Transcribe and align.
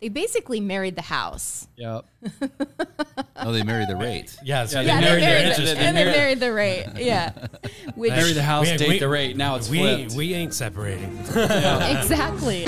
they 0.00 0.08
basically 0.08 0.60
married 0.60 0.94
the 0.96 1.02
house. 1.02 1.68
Yep. 1.76 2.06
Oh, 3.38 3.52
they 3.52 3.62
married 3.62 3.88
the 3.88 3.96
rate. 3.96 4.34
Yeah, 4.42 4.64
so 4.66 4.80
Yeah, 4.80 4.82
they 4.82 4.88
Yeah, 4.88 5.00
married 5.00 5.22
they 5.22 5.26
their 5.26 5.38
married, 5.40 5.50
interest. 5.50 5.74
the, 5.74 5.80
and 5.80 5.96
they 5.96 6.04
married 6.06 6.40
the 6.40 6.52
rate. 6.52 6.86
Yeah, 6.96 7.32
which 7.94 8.10
Marry 8.10 8.32
the 8.32 8.42
house, 8.42 8.68
We- 8.70 8.76
date 8.78 8.88
we- 8.88 8.98
the 8.98 9.08
rate. 9.08 9.36
Now 9.36 9.56
it's 9.56 9.68
we 9.68 9.78
flipped. 9.78 10.12
we 10.14 10.34
ain't 10.34 10.54
separating. 10.54 11.16
exactly. 11.36 12.66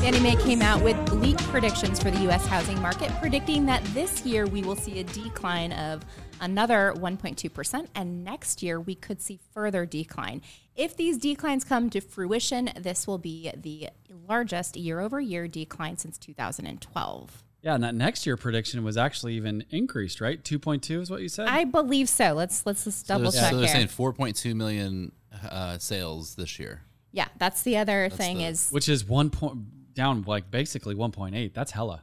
Fannie 0.00 0.18
Mae 0.20 0.36
came 0.36 0.62
out 0.62 0.82
with 0.82 0.96
bleak 1.06 1.38
predictions 1.38 2.02
for 2.02 2.10
the 2.10 2.18
U.S. 2.22 2.44
housing 2.46 2.80
market, 2.82 3.10
predicting 3.20 3.64
that 3.66 3.84
this 3.94 4.26
year 4.26 4.46
we 4.46 4.62
will 4.62 4.74
see 4.74 4.98
a 4.98 5.04
decline 5.04 5.72
of 5.72 6.04
another 6.42 6.92
1.2%, 6.94 7.86
and 7.94 8.22
next 8.24 8.62
year 8.62 8.78
we 8.78 8.94
could 8.94 9.22
see 9.22 9.38
further 9.54 9.86
decline. 9.86 10.42
If 10.76 10.96
these 10.96 11.16
declines 11.16 11.64
come 11.64 11.88
to 11.90 12.00
fruition, 12.02 12.70
this 12.78 13.06
will 13.06 13.16
be 13.18 13.50
the 13.56 13.88
largest 14.28 14.76
year 14.76 15.00
over 15.00 15.20
year 15.20 15.48
decline 15.48 15.96
since 15.96 16.18
2012. 16.18 17.42
yeah, 17.62 17.74
and 17.74 17.84
that 17.84 17.94
next 17.94 18.26
year 18.26 18.36
prediction 18.36 18.82
was 18.84 18.96
actually 18.96 19.34
even 19.34 19.64
increased, 19.70 20.20
right? 20.20 20.42
2.2 20.42 21.00
is 21.00 21.10
what 21.10 21.22
you 21.22 21.28
said? 21.28 21.48
I 21.48 21.64
believe 21.64 22.08
so. 22.08 22.32
Let's 22.32 22.66
let's 22.66 22.84
just 22.84 23.06
double 23.06 23.30
so, 23.32 23.40
check 23.40 23.50
so 23.50 23.56
they're 23.56 23.66
here. 23.66 23.74
saying 23.74 23.88
4.2 23.88 24.54
million 24.54 25.12
uh, 25.48 25.78
sales 25.78 26.34
this 26.34 26.58
year. 26.58 26.82
yeah, 27.12 27.28
that's 27.38 27.62
the 27.62 27.76
other 27.78 28.08
thing 28.10 28.38
the- 28.38 28.44
is 28.46 28.68
Which 28.70 28.88
is 28.88 29.04
one 29.04 29.30
point 29.30 29.94
down, 29.94 30.22
like 30.26 30.50
basically 30.50 30.94
1.8. 30.94 31.52
That's 31.54 31.70
hella. 31.72 32.02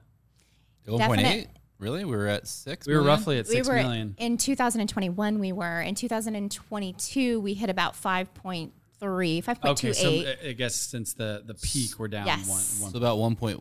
1.8? 0.87 0.97
Definite. 0.99 1.47
Really? 1.79 2.03
We 2.05 2.15
were 2.15 2.27
at 2.27 2.47
six. 2.47 2.85
We 2.85 2.93
were 2.93 2.99
million? 3.01 3.17
roughly 3.19 3.39
at 3.39 3.47
we 3.47 3.53
six 3.55 3.67
were 3.67 3.75
million. 3.75 4.13
in 4.17 4.37
2021 4.37 5.39
we 5.39 5.51
were 5.53 5.81
in 5.81 5.95
2022 5.95 7.39
we 7.39 7.53
hit 7.53 7.69
about 7.69 7.93
5.3 7.93 8.71
5.28 9.01 9.65
Okay, 9.69 9.93
so 9.93 10.33
I 10.47 10.51
guess 10.51 10.75
since 10.75 11.13
the 11.13 11.41
the 11.45 11.53
peak, 11.53 11.97
we're 11.97 12.09
down 12.09 12.25
Yes. 12.27 12.49
one. 12.81 12.91
So 12.91 12.97
about 12.97 13.17
1.12 13.17 13.57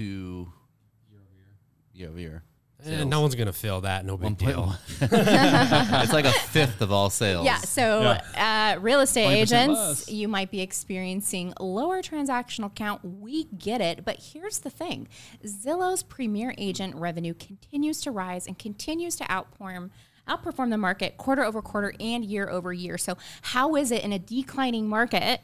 year 0.00 1.18
over 1.20 1.34
year. 1.34 1.54
year 1.92 2.08
over 2.08 2.18
year. 2.18 2.42
Eh, 2.86 3.02
no 3.04 3.20
one's 3.20 3.34
gonna 3.34 3.52
feel 3.52 3.80
that. 3.80 4.04
No 4.04 4.16
big 4.16 4.38
deal. 4.38 4.72
it's 5.00 6.12
like 6.12 6.24
a 6.26 6.32
fifth 6.32 6.80
of 6.80 6.92
all 6.92 7.10
sales. 7.10 7.44
yeah 7.44 7.58
so 7.58 8.16
Uh, 8.36 8.76
real 8.80 9.00
estate 9.00 9.26
20% 9.26 9.32
agents 9.32 9.78
less. 9.80 10.08
you 10.10 10.28
might 10.28 10.50
be 10.50 10.60
experiencing 10.60 11.52
lower 11.58 12.02
transactional 12.02 12.72
count 12.74 13.00
we 13.04 13.44
get 13.44 13.80
it 13.80 14.04
but 14.04 14.16
here's 14.32 14.60
the 14.60 14.70
thing 14.70 15.08
zillow's 15.44 16.02
premier 16.04 16.54
agent 16.56 16.94
revenue 16.94 17.34
continues 17.34 18.00
to 18.00 18.10
rise 18.12 18.46
and 18.46 18.58
continues 18.58 19.16
to 19.16 19.24
outperform 19.24 19.90
outperform 20.28 20.70
the 20.70 20.78
market 20.78 21.16
quarter 21.16 21.42
over 21.44 21.60
quarter 21.60 21.92
and 21.98 22.24
year 22.24 22.48
over 22.48 22.72
year 22.72 22.96
so 22.98 23.16
how 23.42 23.74
is 23.74 23.90
it 23.90 24.04
in 24.04 24.12
a 24.12 24.18
declining 24.18 24.88
market 24.88 25.40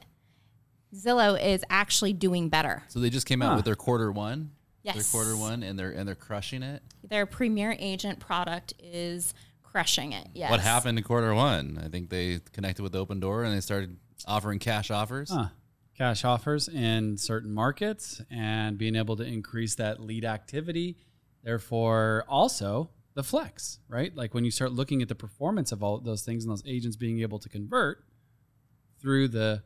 zillow 0.94 1.40
is 1.42 1.64
actually 1.68 2.12
doing 2.12 2.48
better 2.48 2.84
So 2.88 3.00
they 3.00 3.10
just 3.10 3.26
came 3.26 3.42
out 3.42 3.50
Huh. 3.50 3.56
with 3.56 3.64
their 3.64 3.74
quarter 3.76 4.12
one. 4.12 4.50
Their 4.84 4.96
Yes. 4.96 5.10
quarter 5.10 5.36
one, 5.36 5.62
and 5.62 5.78
they're 5.78 5.90
and 5.92 6.06
they're 6.06 6.14
crushing 6.14 6.62
it. 6.62 6.82
their 7.08 7.24
premier 7.26 7.74
agent 7.78 8.20
product 8.20 8.74
is 8.78 9.32
crushing 9.62 10.12
it. 10.12 10.28
Yes. 10.34 10.50
What 10.50 10.60
happened 10.60 10.98
in 10.98 11.04
quarter 11.04 11.34
one? 11.34 11.80
I 11.82 11.88
think 11.88 12.10
they 12.10 12.40
connected 12.52 12.82
with 12.82 12.92
Opendoor 12.92 13.44
and 13.44 13.54
they 13.54 13.60
started 13.60 13.96
offering 14.26 14.58
cash 14.58 14.90
offers. 14.90 15.30
Huh. 15.30 15.48
Cash 15.96 16.24
offers 16.24 16.68
in 16.68 17.16
certain 17.16 17.52
markets 17.52 18.20
and 18.30 18.76
being 18.76 18.94
able 18.96 19.16
to 19.16 19.22
increase 19.24 19.74
that 19.76 20.00
lead 20.00 20.24
activity. 20.24 20.96
Therefore, 21.42 22.24
also 22.28 22.90
the 23.14 23.22
flex, 23.22 23.78
right? 23.88 24.14
Like 24.14 24.34
when 24.34 24.44
you 24.44 24.50
start 24.50 24.72
looking 24.72 25.02
at 25.02 25.08
the 25.08 25.14
performance 25.14 25.72
of 25.72 25.82
all 25.82 25.98
those 25.98 26.22
things 26.22 26.44
and 26.44 26.50
those 26.50 26.62
agents 26.66 26.96
being 26.96 27.20
able 27.20 27.38
to 27.38 27.48
convert 27.48 28.04
through 29.00 29.28
the 29.28 29.62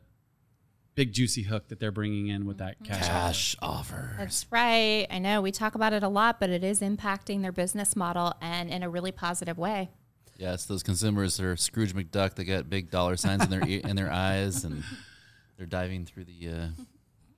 big 0.95 1.13
juicy 1.13 1.43
hook 1.43 1.67
that 1.69 1.79
they're 1.79 1.91
bringing 1.91 2.27
in 2.27 2.45
with 2.45 2.57
that 2.57 2.75
cash, 2.83 2.97
offer. 2.99 3.07
Cash 3.09 3.55
offer. 3.61 4.15
That's 4.17 4.45
right. 4.51 5.07
I 5.09 5.19
know 5.19 5.41
we 5.41 5.51
talk 5.51 5.75
about 5.75 5.93
it 5.93 6.03
a 6.03 6.09
lot, 6.09 6.39
but 6.39 6.49
it 6.49 6.63
is 6.63 6.81
impacting 6.81 7.41
their 7.41 7.51
business 7.53 7.95
model 7.95 8.33
and 8.41 8.69
in 8.69 8.83
a 8.83 8.89
really 8.89 9.11
positive 9.11 9.57
way. 9.57 9.89
Yes, 10.37 10.65
those 10.65 10.83
consumers 10.83 11.39
are 11.39 11.55
Scrooge 11.57 11.93
McDuck. 11.93 12.35
They 12.35 12.43
got 12.45 12.69
big 12.69 12.89
dollar 12.91 13.17
signs 13.17 13.43
in 13.43 13.49
their 13.49 13.65
e- 13.67 13.81
in 13.83 13.95
their 13.95 14.11
eyes, 14.11 14.63
and 14.63 14.83
they're 15.57 15.65
diving 15.65 16.05
through 16.05 16.25
the 16.25 16.49
uh, 16.49 16.67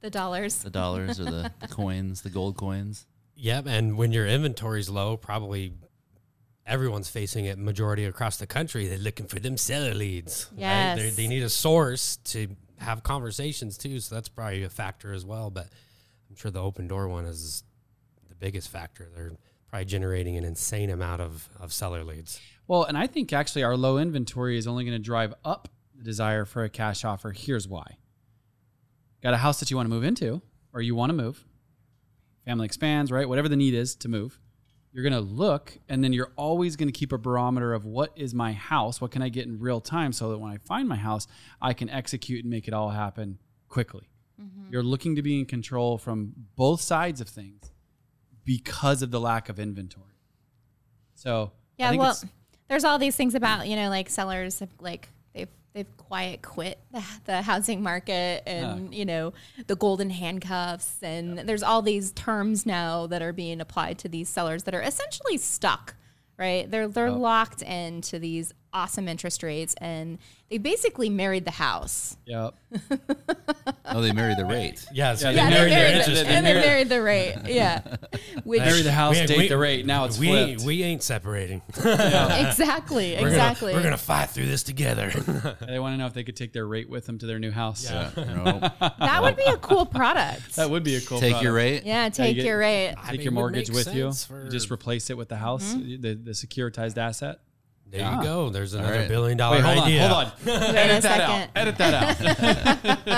The 0.02 0.10
dollars. 0.12 0.58
the 0.64 0.70
dollars 0.70 1.20
or 1.20 1.26
the, 1.26 1.52
the 1.60 1.68
coins, 1.70 2.22
the 2.22 2.30
gold 2.30 2.58
coins. 2.58 3.08
Yep, 3.36 3.66
and 3.68 3.98
when 3.98 4.12
your 4.12 4.28
inventory's 4.28 4.88
low, 4.90 5.18
probably 5.18 5.74
everyone's 6.66 7.10
facing 7.10 7.46
it. 7.46 7.58
Majority 7.58 8.06
across 8.06 8.38
the 8.38 8.46
country, 8.48 8.88
they're 8.88 8.98
looking 9.00 9.26
for 9.26 9.40
them 9.40 9.58
seller 9.58 9.94
leads. 9.96 10.48
right? 10.52 10.60
Yes. 10.60 11.16
they 11.16 11.28
need 11.28 11.42
a 11.44 11.50
source 11.50 12.18
to 12.26 12.50
have 12.82 13.04
conversations 13.04 13.78
too, 13.78 14.00
so 14.00 14.16
that's 14.16 14.30
probably 14.30 14.64
a 14.64 14.70
factor 14.70 15.14
as 15.14 15.26
well. 15.26 15.50
But 15.50 15.68
I'm 16.30 16.36
sure 16.36 16.52
the 16.52 16.60
Opendoor 16.60 17.10
one 17.10 17.26
is 17.26 17.64
the 18.30 18.36
biggest 18.36 18.70
factor. 18.70 19.10
They're 19.16 19.32
probably 19.70 19.86
generating 19.86 20.38
an 20.38 20.44
insane 20.44 20.90
amount 20.90 21.22
of, 21.22 21.50
of 21.60 21.72
seller 21.72 22.04
leads. 22.04 22.40
Well, 22.68 22.84
and 22.84 22.98
I 22.98 23.08
think 23.08 23.34
actually 23.34 23.64
our 23.64 23.76
low 23.76 23.98
inventory 23.98 24.58
is 24.58 24.68
only 24.68 24.84
going 24.84 24.98
to 24.98 25.04
drive 25.04 25.34
up 25.44 25.70
the 25.96 26.04
desire 26.04 26.46
for 26.46 26.64
a 26.64 26.70
cash 26.70 27.04
offer. 27.06 27.32
Here's 27.32 27.68
why. 27.68 27.98
Got 29.22 29.34
a 29.34 29.38
house 29.38 29.60
that 29.60 29.70
you 29.70 29.78
want 29.78 29.88
to 29.88 29.94
move 29.94 30.04
into 30.04 30.42
or 30.74 30.82
you 30.82 30.96
want 30.96 31.10
to 31.10 31.14
move. 31.14 31.46
Family 32.46 32.66
expands, 32.66 33.12
right? 33.12 33.28
Whatever 33.28 33.50
the 33.50 33.56
need 33.56 33.74
is 33.74 33.96
to 33.96 34.10
move. 34.10 34.40
You're 34.94 35.04
going 35.04 35.14
to 35.14 35.20
look 35.20 35.78
and 35.88 36.04
then 36.04 36.12
you're 36.12 36.32
always 36.36 36.76
going 36.76 36.90
to 36.90 36.94
keep 36.94 37.12
a 37.12 37.18
barometer 37.18 37.74
of 37.74 37.86
what 37.86 38.12
is 38.16 38.34
my 38.34 38.52
house? 38.52 39.00
What 39.00 39.12
can 39.12 39.22
I 39.22 39.30
get 39.30 39.46
in 39.46 39.60
real 39.60 39.80
time 39.80 40.12
so 40.12 40.30
that 40.32 40.38
when 40.38 40.52
I 40.52 40.58
find 40.58 40.88
my 40.88 40.98
house, 40.98 41.28
I 41.62 41.74
can 41.74 41.90
execute 41.90 42.44
and 42.44 42.50
make 42.50 42.68
it 42.68 42.74
all 42.74 42.90
happen 42.90 43.40
quickly. 43.70 44.10
Mm-hmm. 44.42 44.72
You're 44.72 44.84
looking 44.84 45.16
to 45.16 45.22
be 45.22 45.40
in 45.40 45.46
control 45.46 45.98
from 45.98 46.34
both 46.56 46.82
sides 46.82 47.22
of 47.22 47.30
things 47.30 47.72
because 48.44 49.02
of 49.02 49.12
the 49.12 49.20
lack 49.20 49.50
of 49.50 49.60
inventory. 49.60 50.06
So, 51.16 51.52
Yeah, 51.78 51.96
well, 51.96 52.18
there's 52.68 52.84
all 52.84 52.98
these 52.98 53.16
things 53.16 53.36
about 53.36 53.68
you 53.68 53.76
know 53.76 53.90
like 53.90 54.10
sellers 54.10 54.60
have 54.60 54.70
like 54.80 55.10
they've 55.74 55.98
quiet 55.98 56.42
quit 56.42 56.80
the, 56.92 57.04
the 57.26 57.42
housing 57.42 57.82
market 57.82 58.44
and 58.46 58.94
you 58.94 59.06
know 59.06 59.34
the 59.68 59.76
golden 59.76 60.10
handcuffs. 60.10 61.02
And 61.02 61.40
there's 61.40 61.64
all 61.64 61.82
these 61.82 62.12
terms 62.12 62.66
now 62.66 63.08
that 63.08 63.22
are 63.22 63.34
being 63.34 63.62
applied 63.62 63.98
to 64.00 64.10
these 64.10 64.30
sellers 64.30 64.64
that 64.64 64.76
are 64.76 64.82
essentially 64.82 65.38
stuck 65.38 65.96
right? 66.42 66.70
They're 66.72 66.88
they're 66.88 67.12
locked 67.12 67.62
into 67.62 68.18
these 68.18 68.52
awesome 68.74 69.08
interest 69.08 69.44
rates 69.44 69.74
and 69.80 70.18
they 70.50 70.58
basically 70.58 71.10
married 71.10 71.46
the 71.46 71.52
house 71.52 72.16
Yep. 72.26 72.56
Oh, 73.86 74.02
they 74.02 74.12
married 74.14 74.38
the 74.38 74.46
rate. 74.46 74.86
Yeah, 74.94 75.16
so 75.16 75.30
Yeah, 75.30 75.50
they 75.50 75.50
they 75.50 75.56
married 75.58 75.72
their 75.74 75.88
interest. 76.00 76.24
the- 76.24 76.30
and 76.30 76.46
they 76.46 76.54
married- 76.54 76.66
married 76.66 76.90
the 76.90 77.02
rate 77.02 77.36
yeah 77.48 77.82
which 78.44 78.60
Marry 78.62 78.82
the 78.82 78.92
house, 78.92 79.20
We- 79.20 79.26
date 79.28 79.38
we- 79.38 79.48
the 79.50 79.58
rate. 79.58 79.86
Now 79.86 80.06
it's 80.06 80.18
we 80.18 80.28
flipped. 80.28 80.62
we 80.64 80.84
ain't 80.84 81.04
separating. 81.04 81.62
exactly 81.78 83.18
We're 83.20 83.28
exactly 83.28 83.72
Gonna, 83.72 83.80
we're 83.80 83.84
gonna 83.84 83.98
fight 83.98 84.30
through 84.30 84.46
this 84.48 84.64
together. 84.64 85.10
they 85.68 85.80
want 85.80 85.94
to 85.94 85.98
know 85.98 86.06
if 86.06 86.14
they 86.14 86.24
could 86.24 86.36
take 86.36 86.54
their 86.54 86.66
rate 86.68 86.90
with 86.90 87.06
them 87.06 87.18
to 87.20 87.26
their 87.26 87.40
new 87.40 87.52
house. 87.52 87.84
Yeah. 87.90 88.10
No. 88.16 88.60
that 89.00 89.20
would 89.22 89.36
be 89.36 89.44
a 89.44 89.58
cool 89.58 89.86
product 89.86 90.56
That 90.56 90.70
would 90.70 90.84
be 90.84 90.96
a 90.96 91.02
cool. 91.02 91.20
Take 91.20 91.32
product. 91.32 91.44
your 91.44 91.54
rate. 91.54 91.84
yeah 91.86 92.10
take 92.10 92.36
get- 92.38 92.46
your 92.46 92.58
rate 92.60 92.94
I 92.98 93.02
Take 93.10 93.12
mean, 93.20 93.22
your 93.26 93.32
mortgage 93.34 93.70
with 93.70 93.94
you. 93.94 94.12
for- 94.14 94.46
You 94.46 94.50
just 94.50 94.72
replace 94.72 95.10
it 95.10 95.18
with 95.18 95.30
the 95.30 95.36
house, 95.38 95.74
Mm-hmm. 95.74 96.02
the, 96.02 96.14
the 96.16 96.32
securitized 96.32 96.98
asset. 96.98 97.40
There 97.92 98.10
you 98.16 98.24
go. 98.24 98.50
There's 98.50 98.74
another 98.74 99.00
right. 99.00 99.08
billion 99.10 99.38
dollar 99.38 99.58
Wait, 99.58 99.64
hold 99.66 99.86
idea. 99.86 100.04
on, 100.08 100.10
hold 100.10 100.24
on. 100.28 100.32
Wait 100.46 100.76
a 100.76 100.80
Edit 100.80 101.04
that 101.04 101.22
out. 101.22 101.30
second. 101.30 101.52
Edit 101.56 101.78
that 101.78 103.16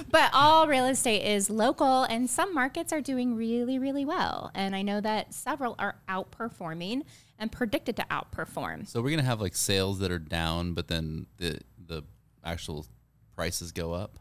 out. 0.00 0.06
But 0.10 0.30
all 0.32 0.66
real 0.66 0.86
estate 0.86 1.22
is 1.24 1.48
local, 1.48 2.02
and 2.04 2.28
some 2.28 2.52
markets 2.54 2.92
are 2.92 3.00
doing 3.00 3.36
really, 3.36 3.78
really 3.78 4.04
well. 4.04 4.50
And 4.54 4.74
I 4.74 4.82
know 4.82 5.00
that 5.00 5.32
several 5.32 5.76
are 5.78 5.96
outperforming 6.08 7.02
and 7.38 7.52
predicted 7.52 7.96
to 7.96 8.06
outperform. 8.10 8.86
So 8.88 9.00
we're 9.02 9.10
gonna 9.10 9.22
have 9.22 9.40
like 9.40 9.54
sales 9.54 9.98
that 10.00 10.10
are 10.10 10.18
down, 10.18 10.72
but 10.74 10.88
then 10.88 11.26
the 11.38 11.58
the 11.86 12.02
actual 12.44 12.86
prices 13.34 13.72
go 13.72 13.92
up. 13.92 14.18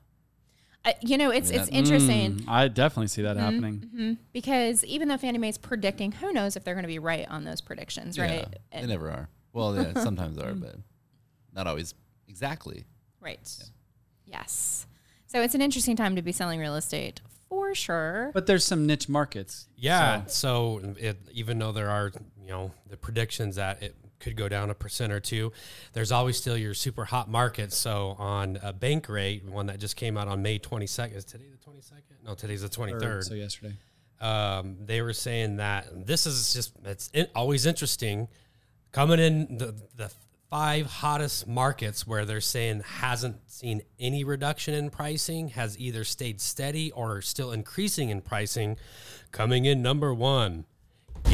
Uh, 0.84 0.92
you 1.02 1.18
know, 1.18 1.31
it's 1.31 1.50
it's 1.50 1.68
that- 1.69 1.74
interesting 1.75 2.44
I 2.48 2.68
definitely 2.68 3.07
see 3.07 3.24
Mm-hmm. 3.24 3.38
that 3.38 3.42
happening. 3.42 4.18
because 4.34 4.84
even 4.84 5.07
though 5.07 5.18
Fannie 5.18 5.40
Mae's 5.40 5.57
predicting, 5.57 6.12
who 6.12 6.31
knows 6.31 6.56
if 6.56 6.63
they're 6.63 6.75
going 6.75 6.84
to 6.84 6.88
be 6.88 7.00
right 7.00 7.25
on 7.28 7.44
those 7.44 7.60
predictions, 7.62 8.19
right? 8.19 8.42
Yeah, 8.52 8.57
And- 8.72 8.84
they 8.84 8.94
never 8.94 9.10
are. 9.10 9.30
Well, 9.56 9.75
yeah, 9.75 9.94
sometimes 10.04 10.38
are, 10.38 10.54
but 10.54 10.75
not 11.54 11.66
always 11.66 11.96
exactly. 12.28 12.86
right. 13.22 13.40
Yes. 14.25 14.86
So 15.28 15.42
it's 15.42 15.56
an 15.56 15.62
interesting 15.62 15.96
time 15.96 16.16
to 16.18 16.22
be 16.22 16.31
selling 16.31 16.60
real 16.60 16.75
estate 16.75 17.22
for 17.50 17.74
sure. 17.74 18.31
But 18.34 18.48
there's 18.48 18.66
some 18.66 18.86
niche 18.86 19.07
markets. 19.07 19.68
Yeah. 19.78 20.25
So, 20.28 20.81
it, 20.98 21.18
even 21.31 21.57
though 21.60 21.72
there 21.72 21.90
are, 21.90 22.12
you 22.42 22.50
know, 22.50 22.72
the 22.90 22.98
predictions 22.98 23.56
that 23.56 23.81
it 23.81 23.96
could 24.19 24.36
go 24.36 24.50
down 24.50 24.69
a 24.69 24.74
percent 24.74 25.13
or 25.13 25.19
two, 25.19 25.52
there's 25.94 26.12
always 26.12 26.38
still 26.38 26.57
your 26.57 26.74
super 26.74 27.06
hot 27.06 27.30
markets. 27.30 27.78
So 27.78 28.16
on 28.18 28.60
a 28.62 28.74
bank 28.74 29.07
rate, 29.07 29.46
one 29.46 29.68
that 29.68 29.80
just 29.80 29.96
came 29.96 30.18
out 30.18 30.28
on 30.28 30.42
May 30.42 30.60
22nd, 30.60 31.16
is 31.16 31.25
today 31.25 31.46
the 31.50 31.72
22nd? 31.72 32.25
No, 32.25 32.34
today's 32.34 32.62
the 32.62 32.69
23rd. 32.69 33.24
So 33.24 33.36
yesterday. 33.36 33.75
um, 34.19 34.78
they 34.84 35.02
were 35.02 35.13
saying 35.13 35.57
that 35.57 36.07
this 36.07 36.25
is 36.25 36.54
just 36.54 36.74
it's 36.84 37.12
always 37.36 37.66
interesting 37.66 38.28
coming 38.95 39.19
in 39.19 39.57
the, 39.57 39.75
the 39.97 40.09
five 40.50 40.86
hottest 40.86 41.45
markets 41.45 42.07
where 42.07 42.24
they're 42.24 42.39
saying 42.39 42.80
hasn't 42.80 43.36
seen 43.51 43.81
any 44.00 44.24
reduction 44.24 44.74
in 44.74 44.89
pricing, 44.89 45.50
has 45.50 45.77
either 45.77 46.06
stayed 46.06 46.39
steady 46.39 46.94
or 46.94 47.21
still 47.21 47.51
increasing 47.51 48.07
in 48.07 48.21
pricing. 48.21 48.77
Coming 49.33 49.65
in 49.65 49.81
number 49.81 50.13
one, 50.13 50.63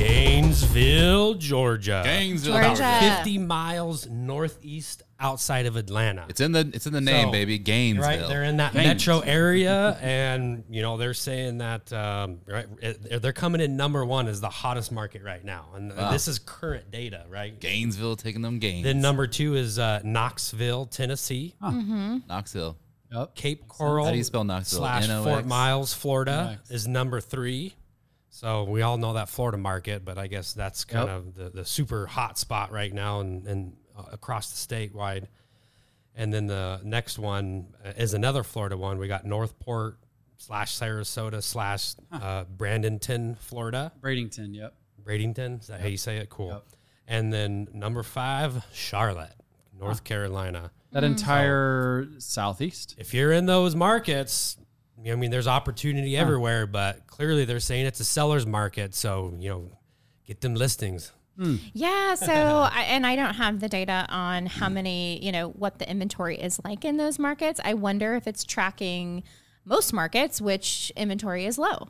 Gainesville, 0.01 1.33
Georgia. 1.36 2.01
Gainesville, 2.03 2.53
Georgia. 2.53 2.68
Georgia. 2.75 3.15
50 3.18 3.38
miles 3.38 4.07
northeast 4.09 5.03
outside 5.19 5.65
of 5.65 5.75
Atlanta. 5.75 6.25
It's 6.30 6.42
in 6.42 6.51
the 6.51 6.69
it's 6.74 6.88
in 6.88 6.94
the 6.94 7.01
name, 7.01 7.27
So, 7.27 7.31
baby. 7.31 7.57
Gainesville. 7.57 8.07
Right, 8.19 8.27
they're 8.27 8.44
in 8.44 8.57
that 8.57 8.74
Gaines. 8.74 8.86
metro 8.88 9.19
area, 9.19 9.98
and 10.01 10.63
you 10.69 10.81
know 10.81 10.98
they're 10.98 11.13
saying 11.13 11.59
that 11.59 11.92
um, 11.94 12.39
right, 12.48 12.65
it- 12.81 13.21
they're 13.21 13.33
coming 13.33 13.62
in 13.62 13.77
number 13.77 14.03
one 14.06 14.27
as 14.27 14.42
the 14.42 14.50
hottest 14.50 14.92
market 14.92 15.24
right 15.24 15.44
now, 15.44 15.65
and 15.75 15.92
this 15.92 16.27
is 16.27 16.39
current 16.39 16.89
data, 16.92 17.25
right? 17.30 17.59
Gainesville 17.59 18.15
taking 18.15 18.42
them 18.42 18.59
gains. 18.59 18.83
Then 18.83 19.00
number 19.01 19.27
two 19.27 19.56
is 19.56 19.77
uh, 19.80 20.01
Knoxville, 20.04 20.86
Tennessee, 20.88 21.56
Knoxville. 21.62 22.77
Yep. 23.13 23.36
Cape 23.36 23.68
Coral. 23.68 24.06
How 24.06 24.12
do 24.12 24.18
you 24.18 24.24
spell 24.24 24.45
Knoxville? 24.45 24.80
Slash 24.80 25.04
N-O-X? 25.04 25.30
Fort 25.30 25.45
Myers, 25.45 25.94
Florida 25.94 26.57
NOX. 26.57 26.71
is 26.71 26.88
number 26.88 27.19
three. 27.19 27.74
So 28.33 28.63
we 28.63 28.81
all 28.81 28.98
know 28.98 29.13
that 29.13 29.28
Florida 29.30 29.57
market, 29.57 30.06
but 30.06 30.18
I 30.18 30.28
guess 30.28 30.54
that's 30.54 30.86
kind 30.86 31.07
Yep. 31.10 31.18
of 31.18 31.36
the, 31.36 31.50
the 31.50 31.66
super 31.66 32.07
hot 32.07 32.38
spot 32.39 32.72
right 32.72 32.92
now 32.94 33.19
and, 33.19 33.45
and 33.45 33.74
uh, 33.98 34.04
across 34.13 34.50
the 34.51 34.57
state 34.57 34.95
wide. 34.95 35.28
And 36.16 36.33
then 36.33 36.48
the 36.48 36.80
next 36.83 37.19
one 37.19 37.68
uh, 37.86 37.89
is 37.98 38.13
another 38.13 38.44
Florida 38.44 38.78
one. 38.78 38.98
We 39.00 39.07
got 39.10 39.25
North 39.25 39.60
Port 39.60 39.98
slash 40.38 40.74
Sarasota 40.80 41.44
slash 41.44 41.94
uh, 42.12 42.45
Brandonton, 42.45 43.38
Florida. 43.38 43.92
Bradenton. 44.01 44.56
Yep. 44.56 44.75
Bradenton, 45.04 45.60
is 45.60 45.68
that 45.68 45.81
how 45.81 45.88
you 45.88 45.98
say 45.98 46.18
it? 46.18 46.30
Cool. 46.30 46.50
Yep. 46.50 46.63
And 47.07 47.33
then 47.33 47.68
number 47.74 48.01
five, 48.01 48.63
Charlotte, 48.74 49.33
North 49.78 50.06
Carolina. 50.06 50.72
That 50.94 51.04
entire 51.04 52.07
southeast. 52.18 52.95
if 52.98 53.13
you're 53.13 53.31
in 53.33 53.45
those 53.45 53.75
markets, 53.75 54.57
I 55.09 55.15
mean, 55.15 55.31
there's 55.31 55.48
opportunity 55.48 56.18
everywhere, 56.18 56.68
but 56.68 57.07
clearly 57.07 57.45
they're 57.45 57.59
saying 57.59 57.86
it's 57.86 58.00
a 58.00 58.06
seller's 58.06 58.45
market. 58.45 58.94
So, 58.94 59.33
you 59.39 59.50
know, 59.50 59.71
get 60.25 60.42
them 60.42 60.56
listings. 60.56 61.12
Hmm. 61.38 61.57
Yeah. 61.74 62.15
So, 62.15 62.33
I, 62.71 62.83
and 62.88 63.06
I 63.06 63.15
don't 63.15 63.36
have 63.36 63.59
the 63.59 63.69
data 63.69 64.06
on 64.09 64.45
how 64.45 64.68
hmm. 64.68 64.75
many, 64.75 65.24
you 65.24 65.31
know, 65.31 65.50
what 65.50 65.80
the 65.80 65.89
inventory 65.89 66.38
is 66.38 66.59
like 66.63 66.86
in 66.86 66.98
those 66.98 67.18
markets. 67.18 67.59
I 67.63 67.74
wonder 67.74 68.15
if 68.15 68.27
it's 68.27 68.44
tracking 68.44 69.24
most 69.65 69.94
markets, 69.94 70.42
which 70.42 70.92
inventory 70.95 71.45
is 71.45 71.57
low. 71.57 71.89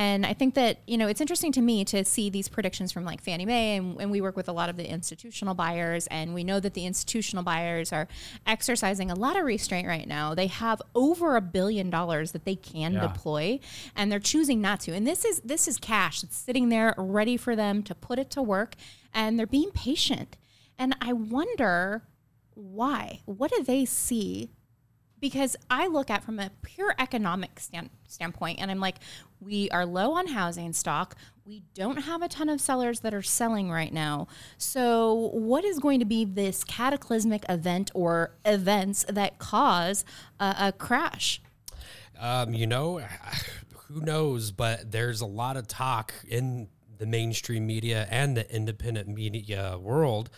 And 0.00 0.24
I 0.24 0.32
think 0.32 0.54
that, 0.54 0.78
you 0.86 0.96
know, 0.96 1.08
it's 1.08 1.20
interesting 1.20 1.52
to 1.52 1.60
me 1.60 1.84
to 1.84 2.06
see 2.06 2.30
these 2.30 2.48
predictions 2.48 2.90
from 2.90 3.04
like 3.04 3.20
Fannie 3.20 3.44
Mae. 3.44 3.76
And, 3.76 4.00
and 4.00 4.10
we 4.10 4.22
work 4.22 4.34
with 4.34 4.48
a 4.48 4.52
lot 4.52 4.70
of 4.70 4.78
the 4.78 4.88
institutional 4.90 5.52
buyers. 5.52 6.06
And 6.06 6.32
we 6.32 6.42
know 6.42 6.58
that 6.58 6.72
the 6.72 6.86
institutional 6.86 7.44
buyers 7.44 7.92
are 7.92 8.08
exercising 8.46 9.10
a 9.10 9.14
lot 9.14 9.36
of 9.36 9.44
restraint 9.44 9.86
right 9.86 10.08
now. 10.08 10.34
They 10.34 10.46
have 10.46 10.80
over 10.94 11.36
a 11.36 11.42
billion 11.42 11.90
dollars 11.90 12.32
that 12.32 12.46
they 12.46 12.56
can 12.56 12.94
Yeah. 12.94 13.08
deploy 13.08 13.60
and 13.94 14.10
they're 14.10 14.18
choosing 14.20 14.62
not 14.62 14.80
to. 14.80 14.92
And 14.94 15.06
this 15.06 15.22
is 15.26 15.40
this 15.40 15.68
is 15.68 15.76
cash 15.76 16.22
that's 16.22 16.34
sitting 16.38 16.70
there 16.70 16.94
ready 16.96 17.36
for 17.36 17.54
them 17.54 17.82
to 17.82 17.94
put 17.94 18.18
it 18.18 18.30
to 18.30 18.42
work 18.42 18.76
and 19.12 19.38
they're 19.38 19.46
being 19.46 19.70
patient. 19.70 20.38
And 20.78 20.96
I 21.02 21.12
wonder 21.12 22.04
why. 22.54 23.20
What 23.26 23.50
do 23.50 23.62
they 23.62 23.84
see 23.84 24.48
because 25.20 25.54
I 25.68 25.86
look 25.86 26.08
at 26.08 26.24
from 26.24 26.38
a 26.40 26.50
pure 26.62 26.94
economic 26.98 27.60
stand, 27.60 27.90
standpoint 28.08 28.58
and 28.58 28.70
I'm 28.70 28.80
like, 28.80 28.96
we 29.40 29.70
are 29.70 29.86
low 29.86 30.12
on 30.12 30.28
housing 30.28 30.72
stock. 30.72 31.16
We 31.44 31.62
don't 31.74 32.02
have 32.02 32.22
a 32.22 32.28
ton 32.28 32.48
of 32.48 32.60
sellers 32.60 33.00
that 33.00 33.14
are 33.14 33.22
selling 33.22 33.70
right 33.70 33.92
now. 33.92 34.28
So, 34.58 35.30
what 35.32 35.64
is 35.64 35.78
going 35.78 35.98
to 36.00 36.04
be 36.04 36.24
this 36.24 36.62
cataclysmic 36.62 37.44
event 37.48 37.90
or 37.94 38.32
events 38.44 39.04
that 39.08 39.38
cause 39.38 40.04
a, 40.38 40.54
a 40.58 40.72
crash? 40.72 41.40
Um, 42.18 42.54
you 42.54 42.66
know, 42.66 43.00
who 43.88 44.00
knows? 44.00 44.52
But 44.52 44.92
there's 44.92 45.20
a 45.20 45.26
lot 45.26 45.56
of 45.56 45.66
talk 45.66 46.14
in 46.28 46.68
the 46.98 47.06
mainstream 47.06 47.66
media 47.66 48.06
and 48.10 48.36
the 48.36 48.54
independent 48.54 49.08
media 49.08 49.78
world 49.80 50.30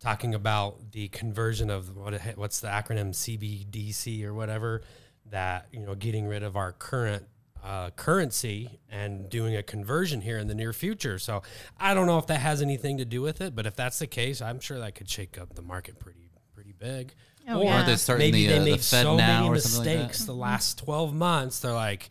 talking 0.00 0.34
about 0.34 0.92
the 0.92 1.08
conversion 1.08 1.70
of 1.70 1.96
what 1.96 2.14
what's 2.36 2.60
the 2.60 2.68
acronym 2.68 3.10
CBDC 3.10 4.24
or 4.24 4.34
whatever 4.34 4.82
that 5.30 5.66
you 5.72 5.80
know 5.80 5.94
getting 5.94 6.26
rid 6.26 6.42
of 6.42 6.56
our 6.56 6.72
current 6.72 7.24
uh, 7.64 7.90
currency 7.90 8.80
and 8.90 9.28
doing 9.28 9.54
a 9.56 9.62
conversion 9.62 10.20
here 10.22 10.38
in 10.38 10.46
the 10.48 10.54
near 10.54 10.72
future. 10.72 11.18
So 11.18 11.42
I 11.78 11.94
don't 11.94 12.06
know 12.06 12.18
if 12.18 12.26
that 12.28 12.40
has 12.40 12.62
anything 12.62 12.98
to 12.98 13.04
do 13.04 13.20
with 13.22 13.40
it, 13.40 13.54
but 13.54 13.66
if 13.66 13.76
that's 13.76 13.98
the 13.98 14.06
case, 14.06 14.40
I'm 14.40 14.60
sure 14.60 14.78
that 14.78 14.94
could 14.94 15.08
shake 15.08 15.38
up 15.38 15.54
the 15.54 15.62
market 15.62 15.98
pretty 15.98 16.30
pretty 16.54 16.72
big. 16.78 17.14
Oh, 17.48 17.60
or 17.60 17.64
yeah. 17.64 17.74
Aren't 17.74 17.86
they 17.86 17.96
starting 17.96 18.26
maybe 18.30 18.46
the, 18.46 18.52
they 18.58 18.72
uh, 18.72 18.76
the 18.76 18.82
Fed 18.82 19.02
so 19.02 19.16
now 19.16 19.40
many 19.42 19.48
or 19.48 19.58
something 19.58 19.92
like 19.98 20.08
mistakes 20.08 20.24
the 20.26 20.34
last 20.34 20.78
12 20.78 21.14
months 21.14 21.60
they're 21.60 21.72
like 21.72 22.10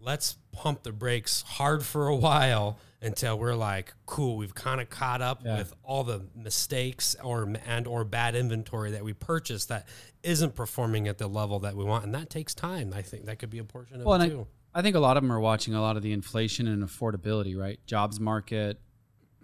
let's 0.00 0.36
pump 0.52 0.82
the 0.82 0.92
brakes 0.92 1.42
hard 1.42 1.84
for 1.84 2.08
a 2.08 2.16
while 2.16 2.78
until 3.00 3.38
we're 3.38 3.54
like 3.54 3.94
cool 4.06 4.36
we've 4.36 4.54
kind 4.54 4.80
of 4.80 4.90
caught 4.90 5.22
up 5.22 5.42
Yeah. 5.44 5.58
with 5.58 5.72
all 5.82 6.02
the 6.04 6.26
mistakes 6.34 7.14
or 7.22 7.52
and 7.66 7.86
or 7.86 8.04
bad 8.04 8.34
inventory 8.34 8.90
that 8.92 9.04
we 9.04 9.12
purchased 9.12 9.68
that 9.68 9.86
isn't 10.22 10.54
performing 10.54 11.06
at 11.08 11.18
the 11.18 11.28
level 11.28 11.60
that 11.60 11.76
we 11.76 11.84
want 11.84 12.04
and 12.04 12.14
that 12.14 12.28
takes 12.28 12.54
time 12.54 12.92
i 12.94 13.02
think 13.02 13.26
that 13.26 13.38
could 13.38 13.50
be 13.50 13.58
a 13.58 13.64
portion 13.64 14.00
of 14.00 14.06
Well, 14.06 14.20
it 14.20 14.24
and 14.24 14.32
too 14.32 14.46
I, 14.78 14.82
think 14.82 14.96
a 14.96 15.00
lot 15.00 15.16
of 15.16 15.22
them 15.22 15.32
are 15.32 15.40
watching 15.40 15.74
a 15.74 15.80
lot 15.80 15.96
of 15.96 16.02
the 16.02 16.12
inflation 16.12 16.68
and 16.68 16.82
affordability, 16.82 17.56
right? 17.56 17.78
Jobs 17.86 18.20
market, 18.20 18.80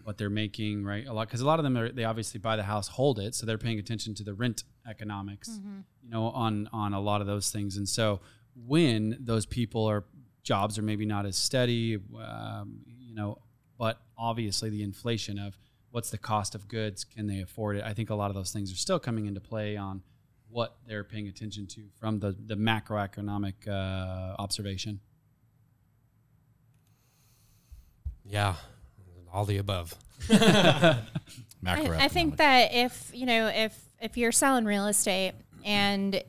what 0.04 0.18
they're 0.18 0.30
making, 0.30 0.84
right? 0.84 1.06
A 1.06 1.12
lot 1.12 1.28
because 1.28 1.40
a 1.40 1.46
lot 1.46 1.58
of 1.58 1.62
them 1.64 1.76
are 1.76 1.90
they 1.90 2.04
obviously 2.04 2.38
buy 2.38 2.56
the 2.56 2.62
house, 2.62 2.88
hold 2.88 3.18
it, 3.18 3.34
so 3.34 3.46
they're 3.46 3.58
paying 3.58 3.78
attention 3.78 4.14
to 4.16 4.24
the 4.24 4.34
rent 4.34 4.64
economics, 4.88 5.48
you 6.02 6.10
know, 6.10 6.24
on 6.26 6.68
on 6.72 6.92
a 6.92 7.00
lot 7.00 7.20
of 7.20 7.26
those 7.26 7.50
things. 7.50 7.76
And 7.76 7.88
so 7.88 8.20
when 8.54 9.16
those 9.20 9.46
people 9.46 9.86
are 9.86 10.04
jobs 10.42 10.78
are 10.78 10.82
maybe 10.82 11.06
not 11.06 11.24
as 11.24 11.36
steady, 11.36 11.98
um, 12.22 12.80
you 13.00 13.14
know, 13.14 13.38
but 13.78 14.00
obviously 14.18 14.70
the 14.70 14.82
inflation 14.82 15.38
of 15.38 15.56
what's 15.90 16.10
the 16.10 16.18
cost 16.18 16.54
of 16.54 16.68
goods, 16.68 17.04
can 17.04 17.26
they 17.26 17.40
afford 17.40 17.76
it? 17.76 17.84
I 17.84 17.94
think 17.94 18.10
a 18.10 18.14
lot 18.14 18.30
of 18.30 18.34
those 18.34 18.52
things 18.52 18.72
are 18.72 18.76
still 18.76 18.98
coming 18.98 19.26
into 19.26 19.40
play 19.40 19.76
on 19.76 20.02
what 20.48 20.76
they're 20.86 21.04
paying 21.04 21.28
attention 21.28 21.66
to 21.68 21.82
from 21.98 22.18
the 22.18 22.36
the 22.46 22.56
macroeconomic 22.56 23.68
uh, 23.68 24.34
observation. 24.38 25.00
Yeah 28.32 28.56
all 29.32 29.44
the 29.44 29.58
above. 29.58 29.94
I, 30.30 30.98
I 31.64 32.08
think 32.08 32.36
that 32.36 32.74
if 32.74 33.10
you 33.14 33.26
know 33.26 33.48
if 33.48 33.88
if 34.00 34.16
you're 34.16 34.32
selling 34.32 34.64
real 34.64 34.86
estate 34.86 35.32
and 35.64 36.22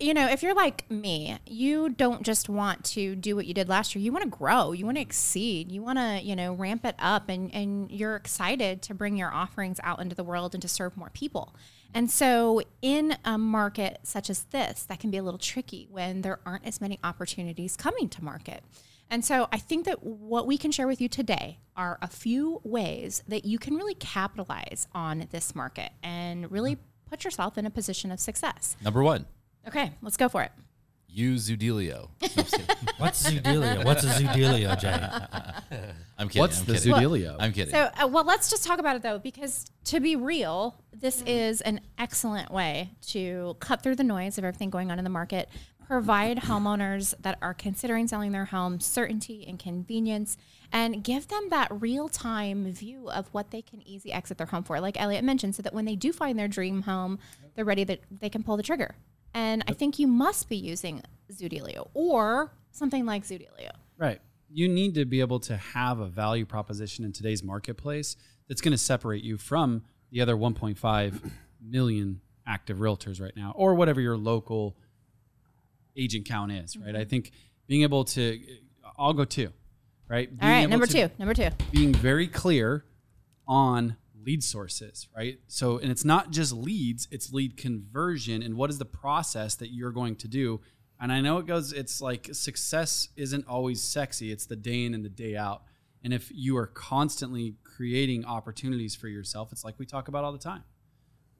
you 0.00 0.14
know 0.14 0.28
if 0.28 0.42
you're 0.42 0.54
like 0.54 0.90
me 0.90 1.36
you 1.46 1.90
don't 1.90 2.22
just 2.22 2.48
want 2.48 2.84
to 2.84 3.14
do 3.16 3.36
what 3.36 3.46
you 3.46 3.54
did 3.54 3.68
last 3.68 3.94
year. 3.94 4.02
You 4.02 4.12
want 4.12 4.24
to 4.24 4.30
grow. 4.30 4.72
You 4.72 4.84
want 4.84 4.96
to 4.96 5.02
exceed. 5.02 5.70
You 5.70 5.82
want 5.82 5.98
to 5.98 6.20
you 6.22 6.34
know 6.34 6.52
ramp 6.54 6.84
it 6.84 6.96
up 6.98 7.28
and 7.28 7.54
and 7.54 7.90
you're 7.90 8.16
excited 8.16 8.82
to 8.82 8.94
bring 8.94 9.16
your 9.16 9.32
offerings 9.32 9.78
out 9.82 10.00
into 10.00 10.14
the 10.14 10.24
world 10.24 10.54
and 10.54 10.62
to 10.62 10.68
serve 10.68 10.96
more 10.96 11.10
people. 11.10 11.54
And 11.94 12.10
so 12.10 12.62
in 12.80 13.16
a 13.24 13.36
market 13.36 14.00
such 14.02 14.30
as 14.30 14.44
this 14.44 14.84
that 14.84 14.98
can 15.00 15.10
be 15.10 15.18
a 15.18 15.22
little 15.22 15.38
tricky 15.38 15.86
when 15.90 16.22
there 16.22 16.40
aren't 16.46 16.66
as 16.66 16.80
many 16.80 16.98
opportunities 17.04 17.76
coming 17.76 18.08
to 18.08 18.24
market 18.24 18.64
and 19.10 19.24
so 19.24 19.48
I 19.52 19.58
think 19.58 19.84
that 19.86 20.02
what 20.02 20.46
we 20.46 20.56
can 20.56 20.70
share 20.72 20.86
with 20.86 21.00
you 21.00 21.08
today 21.08 21.58
are 21.76 21.98
a 22.02 22.06
few 22.08 22.60
ways 22.64 23.22
that 23.28 23.44
you 23.44 23.58
can 23.58 23.74
really 23.76 23.94
capitalize 23.94 24.86
on 24.92 25.26
this 25.30 25.54
market 25.54 25.90
and 26.02 26.50
really 26.50 26.78
put 27.08 27.24
yourself 27.24 27.58
in 27.58 27.66
a 27.66 27.70
position 27.70 28.10
of 28.10 28.20
success. 28.20 28.76
Number 28.82 29.02
one, 29.02 29.26
Okay, 29.68 29.92
let's 30.02 30.16
go 30.16 30.28
for 30.28 30.42
it. 30.42 30.50
use 31.08 31.48
Zoodealio. 31.48 32.08
No, 32.20 32.28
I'm 32.28 32.28
just 32.30 32.50
kidding. 32.52 32.76
what's 32.96 33.22
zoodelia 33.30 33.84
what's 33.84 34.02
a 34.04 34.08
zoodelia 34.08 34.80
jay 34.80 34.90
I'm 36.18 36.28
kidding. 36.28 36.40
What's 36.40 36.60
I'm 36.60 36.66
the 36.66 36.72
kidding. 36.74 36.92
Zoodealio? 36.94 37.36
I'm 37.38 37.52
kidding. 37.52 37.74
So, 37.74 37.90
uh, 38.02 38.06
well, 38.08 38.24
let's 38.24 38.48
just 38.50 38.64
talk 38.64 38.78
about 38.78 38.96
it 38.96 39.02
though, 39.02 39.18
because 39.18 39.66
to 39.86 40.00
be 40.00 40.16
real, 40.16 40.76
this 40.92 41.22
is 41.22 41.60
an 41.62 41.80
excellent 41.98 42.50
way 42.50 42.90
to 43.08 43.56
cut 43.60 43.82
through 43.82 43.96
the 43.96 44.04
noise 44.04 44.38
of 44.38 44.44
everything 44.44 44.70
going 44.70 44.90
on 44.90 44.98
in 44.98 45.04
the 45.04 45.10
market, 45.10 45.48
provide 45.92 46.38
homeowners 46.38 47.12
that 47.20 47.36
are 47.42 47.52
considering 47.52 48.08
selling 48.08 48.32
their 48.32 48.46
home 48.46 48.80
certainty 48.80 49.44
and 49.46 49.58
convenience, 49.58 50.38
and 50.72 51.04
give 51.04 51.28
them 51.28 51.50
that 51.50 51.68
real 51.70 52.08
time 52.08 52.64
view 52.72 53.10
of 53.10 53.28
what 53.32 53.50
they 53.50 53.60
can 53.60 53.86
easy 53.86 54.10
exit 54.10 54.38
their 54.38 54.46
home 54.46 54.64
for, 54.64 54.80
like 54.80 54.98
Eliot 54.98 55.22
mentioned, 55.22 55.54
so 55.54 55.60
that 55.60 55.74
when 55.74 55.84
they 55.84 55.94
do 55.94 56.10
find 56.10 56.38
their 56.38 56.48
dream 56.48 56.80
home, 56.80 57.18
they're 57.54 57.66
ready 57.66 57.84
that 57.84 58.00
they 58.10 58.30
can 58.30 58.42
pull 58.42 58.56
the 58.56 58.62
trigger. 58.62 58.94
And 59.34 59.62
I 59.68 59.74
think 59.74 59.98
you 59.98 60.06
must 60.06 60.48
be 60.48 60.56
using 60.56 61.02
Zoodealio 61.30 61.90
or 61.92 62.54
something 62.70 63.04
like 63.04 63.24
Zoodealio. 63.24 63.72
Right. 63.98 64.22
You 64.48 64.70
need 64.70 64.94
to 64.94 65.04
be 65.04 65.20
able 65.20 65.40
to 65.40 65.58
have 65.58 65.98
a 65.98 66.06
value 66.06 66.46
proposition 66.46 67.04
in 67.04 67.12
today's 67.12 67.42
marketplace 67.42 68.16
that's 68.48 68.62
going 68.62 68.72
to 68.72 68.78
separate 68.78 69.22
you 69.22 69.36
from 69.36 69.82
the 70.10 70.22
other 70.22 70.36
1.5 70.36 71.30
million 71.62 72.22
active 72.46 72.78
realtors 72.78 73.20
right 73.20 73.36
now, 73.36 73.52
or 73.54 73.74
whatever 73.74 74.00
your 74.00 74.16
local 74.16 74.74
agent 75.96 76.26
count 76.26 76.52
is. 76.52 76.76
Right. 76.76 76.94
I 76.94 77.00
mm-hmm. 77.00 77.08
think 77.08 77.32
being 77.66 77.82
able 77.82 78.04
to, 78.04 78.40
I'll 78.98 79.12
go 79.12 79.24
two. 79.24 79.52
Right. 80.08 80.28
All 80.28 80.36
Being 80.36 80.52
right, 80.52 80.60
able 80.60 80.70
number 80.70 80.86
to- 80.86 81.08
two. 81.08 81.14
Number 81.18 81.34
two. 81.34 81.48
Being 81.70 81.94
very 81.94 82.26
clear 82.26 82.84
on 83.48 83.96
lead 84.24 84.44
sources, 84.44 85.08
right? 85.16 85.38
So, 85.48 85.78
and 85.78 85.90
it's 85.90 86.04
not 86.04 86.30
just 86.30 86.52
leads, 86.52 87.08
it's 87.10 87.32
lead 87.32 87.56
conversion. 87.56 88.42
And 88.42 88.56
what 88.56 88.70
is 88.70 88.78
the 88.78 88.84
process 88.84 89.54
that 89.56 89.68
you're 89.72 89.90
going 89.90 90.16
to 90.16 90.28
do? 90.28 90.60
And 91.00 91.12
I 91.12 91.20
know 91.20 91.38
it 91.38 91.46
goes, 91.46 91.72
it's 91.72 92.00
like 92.00 92.28
success 92.32 93.08
isn't 93.16 93.46
always 93.48 93.82
sexy, 93.82 94.30
it's 94.30 94.46
the 94.46 94.56
day 94.56 94.84
in 94.84 94.94
and 94.94 95.04
the 95.04 95.08
day 95.08 95.36
out. 95.36 95.62
And 96.04 96.12
if 96.12 96.30
you 96.32 96.56
are 96.56 96.66
constantly 96.66 97.56
creating 97.64 98.24
opportunities 98.24 98.94
for 98.94 99.08
yourself, 99.08 99.50
it's 99.50 99.64
like 99.64 99.78
we 99.78 99.86
talk 99.86 100.08
about 100.08 100.24
all 100.24 100.32
the 100.32 100.38
time 100.38 100.62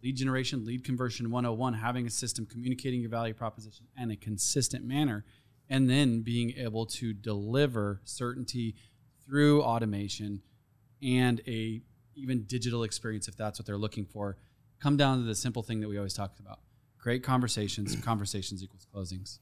lead 0.02 0.16
generation, 0.16 0.64
lead 0.64 0.84
conversion 0.84 1.30
101, 1.30 1.74
having 1.74 2.06
a 2.06 2.10
system, 2.10 2.46
communicating 2.46 3.00
your 3.00 3.10
value 3.10 3.34
proposition 3.34 3.86
in 3.98 4.10
a 4.10 4.16
consistent 4.16 4.84
manner, 4.84 5.24
and 5.68 5.88
then 5.88 6.22
being 6.22 6.52
able 6.56 6.86
to 6.86 7.12
deliver 7.12 8.00
certainty 8.04 8.74
through 9.24 9.62
automation 9.62 10.42
and 11.02 11.40
a 11.46 11.80
even 12.14 12.42
digital 12.42 12.82
experience 12.82 13.28
if 13.28 13.36
that's 13.36 13.58
what 13.58 13.66
they're 13.66 13.78
looking 13.78 14.04
for. 14.04 14.36
Come 14.80 14.96
down 14.96 15.18
to 15.18 15.24
the 15.24 15.34
simple 15.34 15.62
thing 15.62 15.80
that 15.80 15.88
we 15.88 15.96
always 15.96 16.14
talk 16.14 16.38
about. 16.38 16.58
Great 16.98 17.22
conversations, 17.22 17.96
conversations 18.04 18.62
equals 18.62 18.86
closings. 18.94 19.38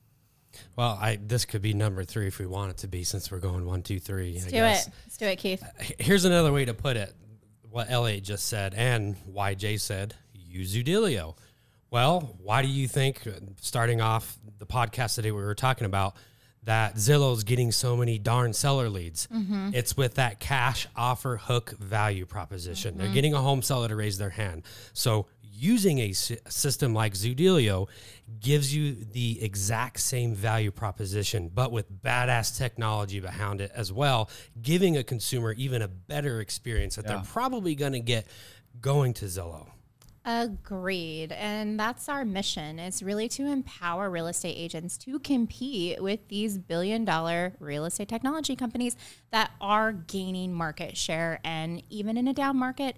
Well, 0.76 0.99
I 1.00 1.19
this 1.21 1.45
could 1.45 1.62
be 1.62 1.75
number 1.75 2.05
three 2.05 2.26
if 2.26 2.38
we 2.38 2.47
want 2.47 2.73
it 2.73 2.76
to 2.79 2.88
be, 2.88 3.05
since 3.05 3.31
we're 3.31 3.38
going 3.38 3.64
one, 3.67 3.83
two, 3.83 4.00
three. 4.00 4.35
Let's 4.35 4.47
I 4.47 4.50
do 4.50 4.57
guess. 4.57 4.87
it. 4.87 4.93
Let's 5.07 5.17
do 5.17 5.26
it, 5.26 5.37
Keith. 5.37 5.62
Here's 5.99 6.25
another 6.25 6.52
way 6.52 6.64
to 6.64 6.75
put 6.75 6.97
it: 6.97 7.14
what 7.71 7.88
Eliot 7.90 8.25
just 8.25 8.47
said 8.47 8.75
and 8.75 9.17
YJ 9.33 9.81
said. 9.81 10.14
Use 10.50 10.75
Zoodealio. 10.75 11.37
Well, 11.90 12.37
why 12.42 12.62
do 12.62 12.69
you 12.69 12.87
think, 12.87 13.26
uh, 13.26 13.33
starting 13.61 14.00
off 14.00 14.38
the 14.59 14.66
podcast 14.66 15.14
today, 15.16 15.30
we 15.33 15.42
were 15.42 15.54
talking 15.54 15.87
about 15.87 16.14
that 16.62 16.95
Zillow's 16.97 17.42
getting 17.42 17.73
so 17.73 17.97
many 17.97 18.19
darn 18.19 18.52
seller 18.52 18.88
leads? 18.88 19.26
It's 19.73 19.97
with 19.97 20.14
that 20.14 20.40
cash 20.40 20.87
offer 20.95 21.37
hook 21.38 21.71
value 21.78 22.26
proposition. 22.26 22.99
They're 22.99 23.12
getting 23.12 23.35
a 23.35 23.40
home 23.40 23.62
seller 23.62 23.88
to 23.88 23.97
raise 23.97 24.19
their 24.19 24.30
hand. 24.30 24.62
So 24.92 25.26
using 25.42 25.99
a 25.99 26.12
system 26.12 26.95
like 26.95 27.14
Zoodealio 27.14 27.88
gives 28.40 28.75
you 28.75 28.95
the 28.95 29.42
exact 29.42 30.00
same 30.00 30.35
value 30.35 30.71
proposition, 30.71 31.50
but 31.52 31.73
with 31.73 31.90
badass 32.02 32.57
technology 32.57 33.21
behind 33.21 33.61
it 33.61 33.71
as 33.75 33.92
well, 33.92 34.30
giving 34.62 34.97
a 34.97 35.02
consumer 35.02 35.52
even 35.54 35.83
a 35.83 35.88
better 35.88 36.40
experience 36.40 36.97
that 36.97 37.04
Yeah. 37.07 37.16
they're 37.16 37.25
probably 37.25 37.75
going 37.75 37.92
to 37.92 38.00
get 38.00 38.26
going 38.80 39.12
to 39.14 39.25
Zillow. 39.26 39.66
Agreed. 40.25 41.33
And 41.33 41.81
that's 41.81 42.09
our 42.09 42.27
mission. 42.27 42.79
It's 42.79 43.03
really 43.03 43.27
to 43.31 43.47
empower 43.47 44.11
real 44.11 44.27
estate 44.27 44.55
agents 44.57 44.99
to 44.99 45.19
compete 45.19 46.03
with 46.03 46.21
these 46.29 46.59
billion 46.59 47.07
dollar 47.07 47.55
real 47.59 47.87
estate 47.87 48.09
technology 48.09 48.55
companies 48.55 48.97
that 49.31 49.53
are 49.62 49.93
gaining 49.93 50.53
market 50.53 50.97
share. 50.97 51.41
And 51.43 51.83
even 51.89 52.19
in 52.19 52.29
a 52.29 52.35
down 52.35 52.59
market, 52.59 52.97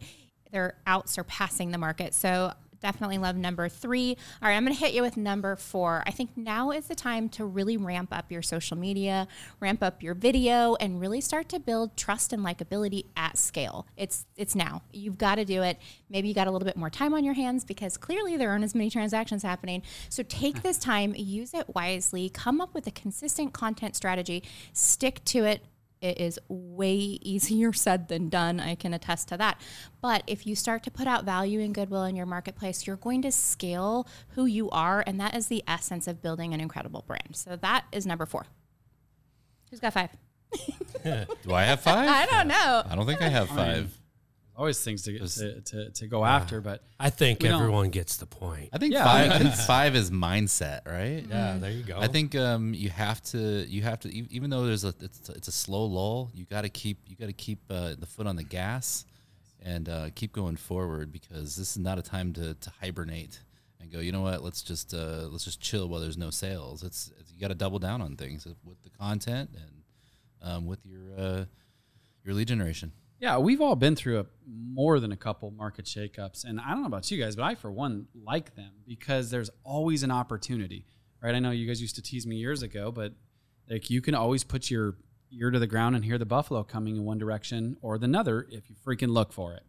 they're 0.50 0.74
out 0.84 1.08
surpassing 1.08 1.70
the 1.70 1.78
market. 1.78 2.12
So 2.12 2.54
definitely 2.82 3.18
love 3.18 3.36
number 3.36 3.68
three. 3.68 4.16
All 4.42 4.48
right, 4.48 4.56
I'm 4.56 4.64
going 4.64 4.76
to 4.76 4.80
hit 4.80 4.92
you 4.92 5.02
with 5.02 5.16
number 5.16 5.56
four. 5.56 6.02
I 6.06 6.10
think 6.10 6.36
now 6.36 6.70
is 6.70 6.86
the 6.86 6.94
time 6.94 7.28
to 7.30 7.44
really 7.44 7.76
ramp 7.76 8.08
up 8.12 8.30
your 8.30 8.42
social 8.42 8.76
media, 8.76 9.28
ramp 9.60 9.82
up 9.82 10.02
your 10.02 10.14
video, 10.14 10.74
and 10.76 11.00
really 11.00 11.20
start 11.20 11.48
to 11.50 11.60
build 11.60 11.96
trust 11.96 12.32
and 12.32 12.44
likability 12.44 13.06
at 13.16 13.38
scale. 13.38 13.86
It's 13.96 14.26
it's 14.36 14.54
now. 14.54 14.82
You've 14.92 15.18
got 15.18 15.36
to 15.36 15.44
do 15.44 15.62
it. 15.62 15.78
Maybe 16.10 16.28
you 16.28 16.34
got 16.34 16.46
a 16.46 16.50
little 16.50 16.66
bit 16.66 16.76
more 16.76 16.90
time 16.90 17.14
on 17.14 17.24
your 17.24 17.34
hands 17.34 17.64
because 17.64 17.96
clearly 17.96 18.36
there 18.36 18.50
aren't 18.50 18.64
as 18.64 18.74
many 18.74 18.90
transactions 18.90 19.42
happening. 19.42 19.82
So 20.08 20.22
take 20.22 20.62
this 20.62 20.78
time, 20.78 21.14
use 21.16 21.54
it 21.54 21.74
wisely, 21.74 22.28
come 22.28 22.60
up 22.60 22.74
with 22.74 22.86
a 22.86 22.90
consistent 22.90 23.52
content 23.52 23.96
strategy, 23.96 24.42
stick 24.72 25.24
to 25.26 25.44
it. 25.44 25.64
It 26.02 26.18
is 26.18 26.38
way 26.48 27.18
easier 27.22 27.72
said 27.72 28.08
than 28.08 28.28
done. 28.28 28.60
I 28.60 28.74
can 28.74 28.92
attest 28.92 29.28
to 29.28 29.36
that. 29.38 29.60
But 30.02 30.24
if 30.26 30.46
you 30.46 30.54
start 30.54 30.82
to 30.82 30.90
put 30.90 31.06
out 31.06 31.24
value 31.24 31.60
and 31.60 31.74
goodwill 31.74 32.04
in 32.04 32.16
your 32.16 32.26
marketplace, 32.26 32.86
you're 32.86 32.96
going 32.96 33.22
to 33.22 33.32
scale 33.32 34.06
who 34.30 34.44
you 34.44 34.68
are. 34.70 35.02
And 35.06 35.18
that 35.20 35.34
is 35.34 35.46
the 35.46 35.62
essence 35.66 36.06
of 36.06 36.20
building 36.20 36.52
an 36.52 36.60
incredible 36.60 37.04
brand. 37.06 37.34
So 37.36 37.56
that 37.56 37.84
is 37.92 38.04
number 38.04 38.26
four. 38.26 38.44
Who's 39.70 39.80
got 39.80 39.94
five? 39.94 40.10
Do 41.04 41.52
I 41.54 41.62
have 41.62 41.80
five? 41.80 42.08
I 42.08 42.26
don't 42.26 42.48
know. 42.48 42.82
I 42.86 42.94
don't 42.94 43.06
think 43.06 43.22
I 43.22 43.28
have 43.28 43.48
five. 43.48 43.96
Always 44.54 44.82
things 44.82 45.02
to, 45.02 45.12
get, 45.12 45.26
to, 45.26 45.60
to, 45.62 45.90
to 45.90 46.06
go 46.06 46.24
after, 46.24 46.60
but 46.60 46.82
I 47.00 47.08
think 47.08 47.42
everyone 47.42 47.88
gets 47.88 48.18
the 48.18 48.26
point. 48.26 48.68
I 48.72 48.78
think 48.78 48.92
Yeah, 48.92 49.04
five. 49.04 49.30
I 49.30 49.34
I 49.34 49.38
think 49.38 49.54
five 49.54 49.96
is 49.96 50.10
mindset, 50.10 50.86
right? 50.86 51.24
Yeah, 51.26 51.56
there 51.58 51.70
you 51.70 51.82
go. 51.82 51.98
I 51.98 52.08
think 52.08 52.34
um, 52.34 52.74
you 52.74 52.90
have 52.90 53.22
to 53.24 53.38
you 53.38 53.80
have 53.82 54.00
to 54.00 54.14
even 54.14 54.50
though 54.50 54.66
there's 54.66 54.84
a 54.84 54.94
it's, 55.00 55.30
it's 55.30 55.48
a 55.48 55.52
slow 55.52 55.86
lull, 55.86 56.30
you 56.34 56.44
got 56.44 56.62
to 56.62 56.68
keep 56.68 56.98
you 57.06 57.16
got 57.16 57.26
to 57.26 57.32
keep 57.32 57.60
uh, 57.70 57.94
the 57.98 58.06
foot 58.06 58.26
on 58.26 58.36
the 58.36 58.44
gas 58.44 59.06
and 59.64 59.88
uh, 59.88 60.10
keep 60.14 60.32
going 60.32 60.56
forward 60.56 61.12
because 61.12 61.56
this 61.56 61.70
is 61.70 61.78
not 61.78 61.98
a 61.98 62.02
time 62.02 62.32
to, 62.34 62.54
to 62.54 62.72
hibernate 62.80 63.40
and 63.80 63.90
go. 63.90 64.00
You 64.00 64.12
know 64.12 64.22
what? 64.22 64.42
Let's 64.42 64.62
just 64.62 64.92
uh, 64.92 65.28
let's 65.30 65.44
just 65.44 65.60
chill 65.60 65.88
while 65.88 66.00
there's 66.00 66.18
no 66.18 66.30
sales. 66.30 66.82
It's, 66.82 67.10
it's 67.18 67.32
you 67.32 67.40
got 67.40 67.48
to 67.48 67.54
double 67.54 67.78
down 67.78 68.02
on 68.02 68.16
things 68.16 68.46
with 68.64 68.82
the 68.82 68.90
content 68.90 69.50
and 69.54 69.82
um, 70.42 70.66
with 70.66 70.84
your 70.84 71.00
uh, 71.16 71.44
your 72.24 72.34
lead 72.34 72.48
generation. 72.48 72.92
Yeah, 73.22 73.38
we've 73.38 73.60
all 73.60 73.76
been 73.76 73.94
through 73.94 74.18
a, 74.18 74.26
more 74.48 74.98
than 74.98 75.12
a 75.12 75.16
couple 75.16 75.52
market 75.52 75.84
shakeups, 75.84 76.42
and 76.42 76.60
I 76.60 76.70
don't 76.70 76.80
know 76.80 76.88
about 76.88 77.08
you 77.08 77.22
guys, 77.22 77.36
but 77.36 77.44
I, 77.44 77.54
for 77.54 77.70
one, 77.70 78.08
like 78.20 78.56
them 78.56 78.72
because 78.84 79.30
there's 79.30 79.48
always 79.62 80.02
an 80.02 80.10
opportunity, 80.10 80.86
right? 81.22 81.32
I 81.32 81.38
know 81.38 81.52
you 81.52 81.68
guys 81.68 81.80
used 81.80 81.94
to 81.94 82.02
tease 82.02 82.26
me 82.26 82.34
years 82.34 82.64
ago, 82.64 82.90
but 82.90 83.12
like 83.70 83.90
you 83.90 84.00
can 84.02 84.16
always 84.16 84.42
put 84.42 84.72
your 84.72 84.96
ear 85.30 85.52
to 85.52 85.60
the 85.60 85.68
ground 85.68 85.94
and 85.94 86.04
hear 86.04 86.18
the 86.18 86.26
buffalo 86.26 86.64
coming 86.64 86.96
in 86.96 87.04
one 87.04 87.16
direction 87.16 87.76
or 87.80 87.96
the 87.96 88.12
other 88.18 88.48
if 88.50 88.68
you 88.68 88.74
freaking 88.84 89.10
look 89.10 89.32
for 89.32 89.52
it, 89.52 89.62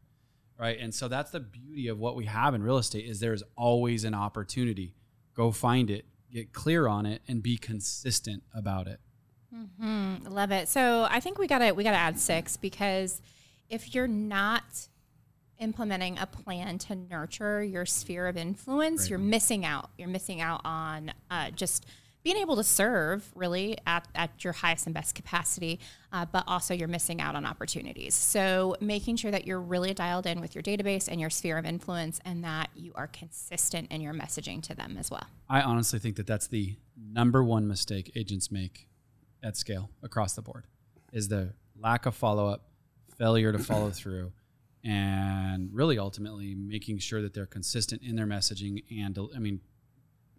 right? 0.57 0.79
And 0.79 0.91
so 0.91 1.07
that's 1.07 1.29
the 1.29 1.39
beauty 1.39 1.89
of 1.89 1.99
what 1.99 2.15
we 2.15 2.25
have 2.25 2.55
in 2.55 2.63
real 2.63 2.79
estate 2.79 3.05
is 3.05 3.19
there's 3.19 3.43
always 3.55 4.03
an 4.03 4.15
opportunity. 4.15 4.95
Go 5.35 5.51
find 5.51 5.91
it, 5.91 6.05
get 6.31 6.53
clear 6.53 6.87
on 6.87 7.05
it, 7.05 7.21
and 7.27 7.43
be 7.43 7.57
consistent 7.57 8.41
about 8.55 8.87
it. 8.87 8.99
Mm-hmm. 9.55 10.27
Love 10.27 10.51
it. 10.51 10.69
So 10.69 11.07
I 11.07 11.19
think 11.19 11.37
we 11.37 11.45
gotta 11.45 11.75
we 11.75 11.83
gotta 11.83 11.97
add 11.97 12.19
six 12.19 12.57
because 12.57 13.21
if 13.73 13.95
you're 13.95 14.07
not 14.07 14.87
implementing 15.59 16.19
a 16.19 16.27
plan 16.27 16.77
to 16.77 16.95
nurture 16.95 17.63
your 17.63 17.85
sphere 17.87 18.27
of 18.27 18.37
influence, 18.37 19.09
you're 19.09 19.17
missing 19.17 19.65
out. 19.65 19.89
You're 19.97 20.09
missing 20.09 20.41
out 20.41 20.61
on 20.63 21.11
uh, 21.31 21.49
just 21.51 21.87
being 22.23 22.37
able 22.37 22.55
to 22.55 22.63
serve 22.63 23.29
really 23.35 23.75
at, 23.87 24.07
at 24.13 24.43
your 24.43 24.53
highest 24.53 24.85
and 24.85 24.93
best 24.93 25.15
capacity, 25.15 25.79
uh, 26.11 26.25
but 26.31 26.43
also 26.47 26.73
you're 26.73 26.87
missing 26.87 27.19
out 27.19 27.35
on 27.35 27.45
opportunities. 27.45 28.13
So 28.13 28.75
making 28.79 29.15
sure 29.15 29.31
that 29.31 29.47
you're 29.47 29.59
really 29.59 29.93
dialed 29.95 30.27
in 30.27 30.39
with 30.39 30.53
your 30.53 30.61
database 30.61 31.07
and 31.07 31.19
your 31.19 31.31
sphere 31.31 31.57
of 31.57 31.65
influence 31.65 32.21
and 32.23 32.43
that 32.43 32.69
you 32.75 32.91
are 32.95 33.07
consistent 33.07 33.91
in 33.91 34.01
your 34.01 34.13
messaging 34.13 34.61
to 34.63 34.75
them 34.75 34.97
as 34.99 35.09
well. 35.09 35.25
I 35.49 35.61
honestly 35.61 35.97
think 35.97 36.15
that 36.17 36.27
that's 36.27 36.47
the 36.47 36.77
number 36.95 37.43
one 37.43 37.67
mistake 37.67 38.11
agents 38.15 38.51
make 38.51 38.87
at 39.41 39.57
scale 39.57 39.89
across 40.03 40.33
the 40.33 40.43
board 40.43 40.65
is 41.11 41.27
the 41.27 41.53
lack 41.77 42.05
of 42.05 42.15
follow 42.15 42.47
up, 42.47 42.67
failure 43.17 43.51
to 43.51 43.59
follow 43.59 43.89
through, 43.91 44.31
and 44.83 45.69
really 45.73 45.97
ultimately 45.97 46.55
making 46.55 46.97
sure 46.99 47.21
that 47.21 47.33
they're 47.33 47.45
consistent 47.45 48.01
in 48.03 48.15
their 48.15 48.25
messaging 48.25 48.83
and 48.91 49.17
I 49.35 49.39
mean 49.39 49.61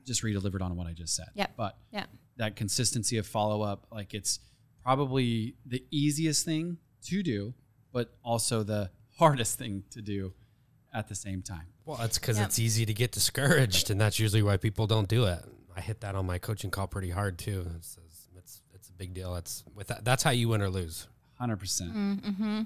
just 0.04 0.22
re-delivered 0.22 0.60
on 0.60 0.76
what 0.76 0.86
I 0.86 0.92
just 0.92 1.16
said. 1.16 1.28
Yeah. 1.34 1.46
But 1.56 1.78
Yeah. 1.90 2.04
that 2.36 2.56
consistency 2.56 3.16
of 3.16 3.26
follow 3.26 3.62
up, 3.62 3.86
like 3.90 4.12
it's 4.12 4.38
probably 4.82 5.56
the 5.64 5.82
easiest 5.90 6.44
thing 6.44 6.76
to 7.04 7.22
do, 7.22 7.54
but 7.90 8.14
also 8.22 8.62
the 8.62 8.90
hardest 9.18 9.58
thing 9.58 9.84
to 9.90 10.02
do 10.02 10.34
at 10.92 11.08
the 11.08 11.14
same 11.14 11.40
time. 11.42 11.66
Well, 11.86 11.96
that's 11.96 12.18
because 12.18 12.36
Yep. 12.38 12.46
it's 12.48 12.58
easy 12.58 12.84
to 12.84 12.92
get 12.92 13.12
discouraged, 13.12 13.88
and 13.90 13.98
that's 14.00 14.18
usually 14.18 14.42
why 14.42 14.58
people 14.58 14.86
don't 14.86 15.08
do 15.08 15.24
it. 15.24 15.42
I 15.74 15.80
hit 15.80 16.00
that 16.02 16.14
on 16.14 16.26
my 16.26 16.38
coaching 16.38 16.70
call 16.70 16.86
pretty 16.86 17.10
hard 17.10 17.38
too. 17.38 17.66
It's 17.76 17.96
it's, 18.04 18.28
it's, 18.36 18.62
it's 18.74 18.88
a 18.90 18.92
big 18.92 19.14
deal. 19.14 19.32
That's 19.34 19.64
with 19.74 19.86
that, 19.88 20.04
that's 20.04 20.22
how 20.22 20.30
you 20.30 20.48
win 20.50 20.60
or 20.62 20.68
lose. 20.68 21.08
100%. 21.40 21.58
percent 21.58 21.94
mm-hmm. 21.94 22.62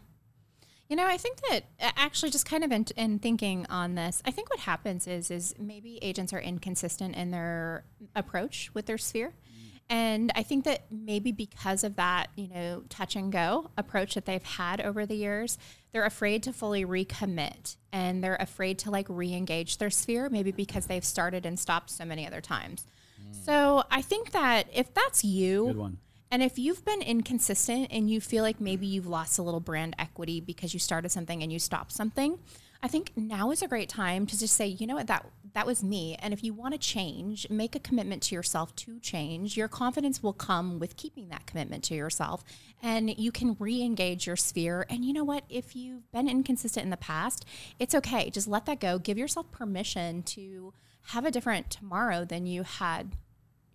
You 0.89 0.97
know, 0.97 1.07
I 1.07 1.19
think 1.19 1.41
that 1.51 1.65
actually 1.81 2.31
just 2.31 2.47
kind 2.47 2.65
of 2.65 2.73
in, 2.73 2.87
in 2.97 3.19
thinking 3.19 3.67
on 3.69 3.95
this, 3.95 4.23
I 4.25 4.31
think 4.31 4.49
what 4.49 4.61
happens 4.61 5.07
is 5.07 5.31
is 5.31 5.55
maybe 5.59 5.99
agents 6.01 6.33
are 6.33 6.41
inconsistent 6.41 7.15
in 7.15 7.31
their 7.31 7.85
approach 8.17 8.71
with 8.73 8.87
their 8.87 8.97
sphere. 8.97 9.35
Mm. 9.35 9.69
And 9.91 10.33
I 10.35 10.43
think 10.43 10.65
that 10.65 10.87
maybe 10.91 11.31
because 11.31 11.85
of 11.85 11.97
that, 11.97 12.29
you 12.37 12.49
know, 12.49 12.85
touch 12.89 13.17
and 13.17 13.31
go 13.31 13.71
approach 13.77 14.15
that 14.15 14.25
they've 14.25 14.43
had 14.43 14.81
over 14.81 15.05
the 15.05 15.15
years, 15.15 15.59
they're 15.93 16.07
afraid 16.07 16.43
to 16.45 16.55
fully 16.55 16.87
recommit 16.87 17.77
and 17.93 18.25
they're 18.25 18.37
afraid 18.37 18.79
to 18.81 18.91
like 18.91 19.07
re-engage 19.11 19.77
their 19.77 19.91
sphere, 19.91 20.31
maybe 20.31 20.53
because 20.53 20.87
they've 20.87 21.05
started 21.05 21.45
and 21.45 21.59
stopped 21.59 21.91
so 21.91 22.07
many 22.07 22.27
other 22.27 22.41
times. 22.41 22.87
Mm. 23.21 23.45
So 23.45 23.85
I 23.91 24.01
think 24.01 24.33
that 24.33 24.69
if 24.73 24.95
that's 24.95 25.23
you, 25.23 25.67
Good 25.67 25.77
one. 25.77 25.99
And 26.31 26.43
if 26.43 26.59
you've 26.59 26.85
been 26.85 27.03
inconsistent 27.03 27.89
and 27.91 28.11
you 28.11 28.21
feel 28.21 28.43
like 28.43 28.61
maybe 28.61 28.87
you've 28.87 29.07
lost 29.07 29.39
a 29.39 29.43
little 29.43 29.61
brand 29.61 29.97
equity 29.99 30.41
because 30.41 30.75
you 30.75 30.81
started 30.81 31.11
something 31.11 31.43
and 31.43 31.53
you 31.53 31.59
stopped 31.59 31.93
something, 31.93 32.39
I 32.83 32.89
think 32.89 33.13
now 33.17 33.51
is 33.51 33.63
a 33.63 33.69
great 33.69 33.89
time 33.89 34.27
to 34.27 34.39
just 34.39 34.55
say, 34.55 34.67
you 34.67 34.87
know 34.87 34.95
what, 34.95 35.09
that 35.09 35.27
that 35.55 35.67
was 35.67 35.83
me. 35.83 36.17
And 36.21 36.33
if 36.33 36.45
you 36.45 36.53
want 36.53 36.75
to 36.75 36.79
change, 36.79 37.49
make 37.51 37.75
a 37.75 37.81
commitment 37.81 38.23
to 38.25 38.35
yourself 38.35 38.77
to 38.77 39.01
change. 39.01 39.57
Your 39.57 39.67
confidence 39.67 40.23
will 40.23 40.35
come 40.35 40.79
with 40.79 40.97
keeping 40.97 41.31
that 41.31 41.47
commitment 41.47 41.83
to 41.85 41.95
yourself. 41.95 42.45
And 42.83 43.19
you 43.19 43.33
can 43.33 43.57
re 43.59 43.83
engage 43.83 44.27
your 44.27 44.37
sphere. 44.37 44.87
And 44.89 45.05
you 45.05 45.13
know 45.13 45.25
what? 45.25 45.45
If 45.49 45.75
you've 45.75 46.11
been 46.13 46.29
inconsistent 46.29 46.85
in 46.85 46.91
the 46.91 46.97
past, 46.97 47.45
it's 47.79 47.95
okay. 47.95 48.31
Just 48.31 48.47
let 48.47 48.67
that 48.67 48.81
go. 48.81 48.99
Give 48.99 49.19
yourself 49.19 49.51
permission 49.51 50.23
to 50.25 50.73
have 51.07 51.25
a 51.25 51.31
different 51.31 51.71
tomorrow 51.71 52.25
than 52.25 52.47
you 52.47 52.63
had 52.63 53.17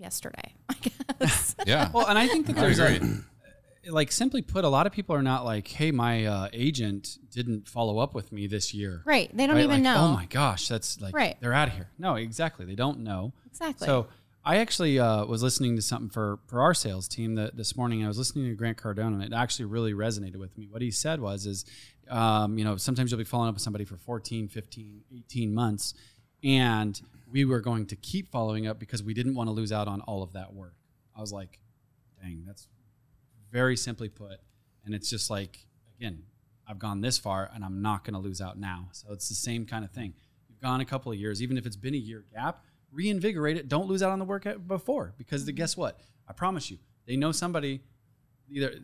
yesterday, 0.03 0.53
I 0.69 0.75
guess. 1.19 1.55
Yeah. 1.65 1.89
Well, 1.93 2.05
and 2.07 2.19
I 2.19 2.27
think 2.27 2.45
that 2.47 2.55
there's 2.57 2.79
a, 2.79 2.99
like 3.89 4.11
simply 4.11 4.41
put, 4.41 4.63
a 4.65 4.69
lot 4.69 4.85
of 4.87 4.93
people 4.93 5.15
are 5.15 5.21
not 5.23 5.43
like, 5.45 5.67
"Hey, 5.67 5.91
my 5.91 6.25
uh, 6.25 6.47
agent 6.53 7.17
didn't 7.31 7.67
follow 7.67 7.97
up 7.99 8.13
with 8.13 8.31
me 8.31 8.47
this 8.47 8.73
year." 8.73 9.01
right. 9.05 9.29
They 9.35 9.47
don't 9.47 9.55
Right? 9.55 9.63
even 9.63 9.83
Like, 9.83 9.95
know. 9.95 9.97
Oh 10.09 10.13
my 10.13 10.25
gosh, 10.25 10.67
that's 10.67 11.01
like 11.01 11.15
Right. 11.15 11.35
they're 11.41 11.53
out 11.53 11.69
of 11.69 11.73
here. 11.73 11.89
No, 11.97 12.15
exactly. 12.15 12.65
They 12.65 12.75
don't 12.75 12.99
know. 12.99 13.33
Exactly. 13.45 13.85
So 13.87 14.07
I 14.45 14.57
actually 14.57 14.99
uh, 14.99 15.25
was 15.25 15.41
listening 15.41 15.75
to 15.77 15.81
something 15.81 16.09
for 16.09 16.39
for 16.47 16.61
our 16.61 16.73
sales 16.73 17.07
team 17.07 17.35
that 17.35 17.55
this 17.57 17.75
morning. 17.77 18.03
I 18.03 18.07
was 18.09 18.17
listening 18.17 18.45
to 18.49 18.55
Grant 18.55 18.77
Cardone, 18.77 19.13
and 19.13 19.23
it 19.23 19.33
actually 19.33 19.65
really 19.65 19.93
resonated 19.93 20.37
with 20.37 20.57
me. 20.57 20.67
What 20.69 20.81
he 20.81 20.91
said 20.91 21.19
was, 21.21 21.45
is 21.45 21.65
um, 22.09 22.57
you 22.57 22.65
know, 22.65 22.75
sometimes 22.77 23.11
you'll 23.11 23.17
be 23.19 23.23
following 23.23 23.47
up 23.49 23.55
with 23.55 23.61
somebody 23.63 23.85
for 23.85 23.95
14, 23.97 24.49
15, 24.49 25.01
18 25.17 25.53
months, 25.53 25.93
and 26.43 27.01
we 27.33 27.45
were 27.45 27.59
going 27.59 27.87
to 27.87 27.95
keep 27.95 28.31
following 28.31 28.67
up 28.67 28.79
because 28.79 29.01
we 29.01 29.13
didn't 29.13 29.33
want 29.33 29.47
to 29.47 29.51
lose 29.51 29.71
out 29.71 29.87
on 29.87 30.01
all 30.01 30.21
of 30.21 30.33
that 30.33 30.53
work. 30.53 30.75
I 31.17 31.19
was 31.19 31.33
like, 31.33 31.59
dang, 32.21 32.43
that's 32.45 32.67
very 33.51 33.75
simply 33.75 34.07
put. 34.07 34.37
And 34.85 34.93
it's 34.93 35.09
just 35.09 35.31
like, 35.31 35.65
again, 35.97 36.23
I've 36.67 36.77
gone 36.77 37.01
this 37.01 37.17
far 37.17 37.49
and 37.53 37.65
I'm 37.65 37.81
not 37.81 38.03
going 38.03 38.13
to 38.13 38.19
lose 38.19 38.39
out 38.39 38.59
now. 38.59 38.89
So 38.91 39.07
it's 39.11 39.29
the 39.29 39.35
same 39.35 39.65
kind 39.65 39.83
of 39.83 39.89
thing. 39.89 40.13
You've 40.47 40.61
gone 40.61 40.79
a 40.79 40.85
couple 40.85 41.11
of 41.11 41.17
years, 41.17 41.41
even 41.41 41.57
if 41.57 41.65
it's 41.65 41.75
been 41.75 41.95
a 41.95 41.97
year 41.97 42.23
gap, 42.31 42.63
reinvigorate 42.91 43.57
it. 43.57 43.67
Don't 43.67 43.87
lose 43.87 44.03
out 44.03 44.11
on 44.11 44.19
the 44.19 44.25
work 44.25 44.47
before 44.67 45.15
because 45.17 45.43
the, 45.45 45.51
guess 45.51 45.75
what? 45.75 45.99
I 46.27 46.33
promise 46.33 46.69
you, 46.69 46.77
they 47.07 47.17
know 47.17 47.31
somebody 47.31 47.81
either 48.47 48.75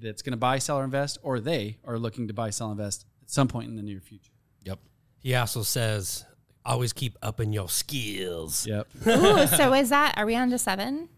that's 0.00 0.22
going 0.22 0.32
to 0.32 0.38
buy, 0.38 0.58
sell, 0.58 0.78
or 0.78 0.84
invest, 0.84 1.18
or 1.22 1.40
they 1.40 1.76
are 1.84 1.98
looking 1.98 2.28
to 2.28 2.32
buy, 2.32 2.48
sell, 2.48 2.70
invest 2.70 3.04
at 3.22 3.30
some 3.30 3.48
point 3.48 3.68
in 3.68 3.76
the 3.76 3.82
near 3.82 4.00
future. 4.00 4.32
Yep. 4.64 4.78
He 5.18 5.34
also 5.34 5.62
says, 5.62 6.24
always 6.68 6.92
keep 6.92 7.16
upping 7.22 7.52
your 7.52 7.68
skills. 7.68 8.66
Yep. 8.66 8.86
Ooh, 9.06 9.46
so 9.46 9.72
is 9.74 9.88
that, 9.88 10.14
are 10.16 10.26
we 10.26 10.36
on 10.36 10.50
to 10.50 10.58
seven? 10.58 11.08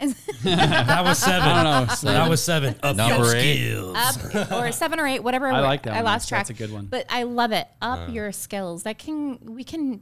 That 0.44 1.02
was 1.04 1.18
seven. 1.18 1.42
I 1.42 1.62
don't 1.64 2.04
know. 2.04 2.12
That 2.12 2.30
was 2.30 2.40
seven. 2.42 2.76
Up 2.84 2.94
Number 2.94 3.16
your 3.24 3.36
eight. 3.36 3.56
skills. 3.56 3.96
up 4.36 4.52
or 4.52 4.70
seven 4.70 5.00
or 5.00 5.06
eight, 5.08 5.24
whatever. 5.24 5.48
I 5.52 5.58
like 5.58 5.82
that 5.82 5.94
I 5.94 5.96
one. 5.96 6.04
lost 6.04 6.28
track. 6.28 6.46
That's 6.46 6.50
a 6.50 6.62
good 6.62 6.72
one. 6.72 6.86
But 6.86 7.06
I 7.08 7.24
love 7.24 7.50
it. 7.50 7.66
Up 7.82 8.08
your 8.08 8.30
skills. 8.30 8.84
That 8.84 8.98
can 8.98 9.38
we 9.42 9.64
can 9.64 10.00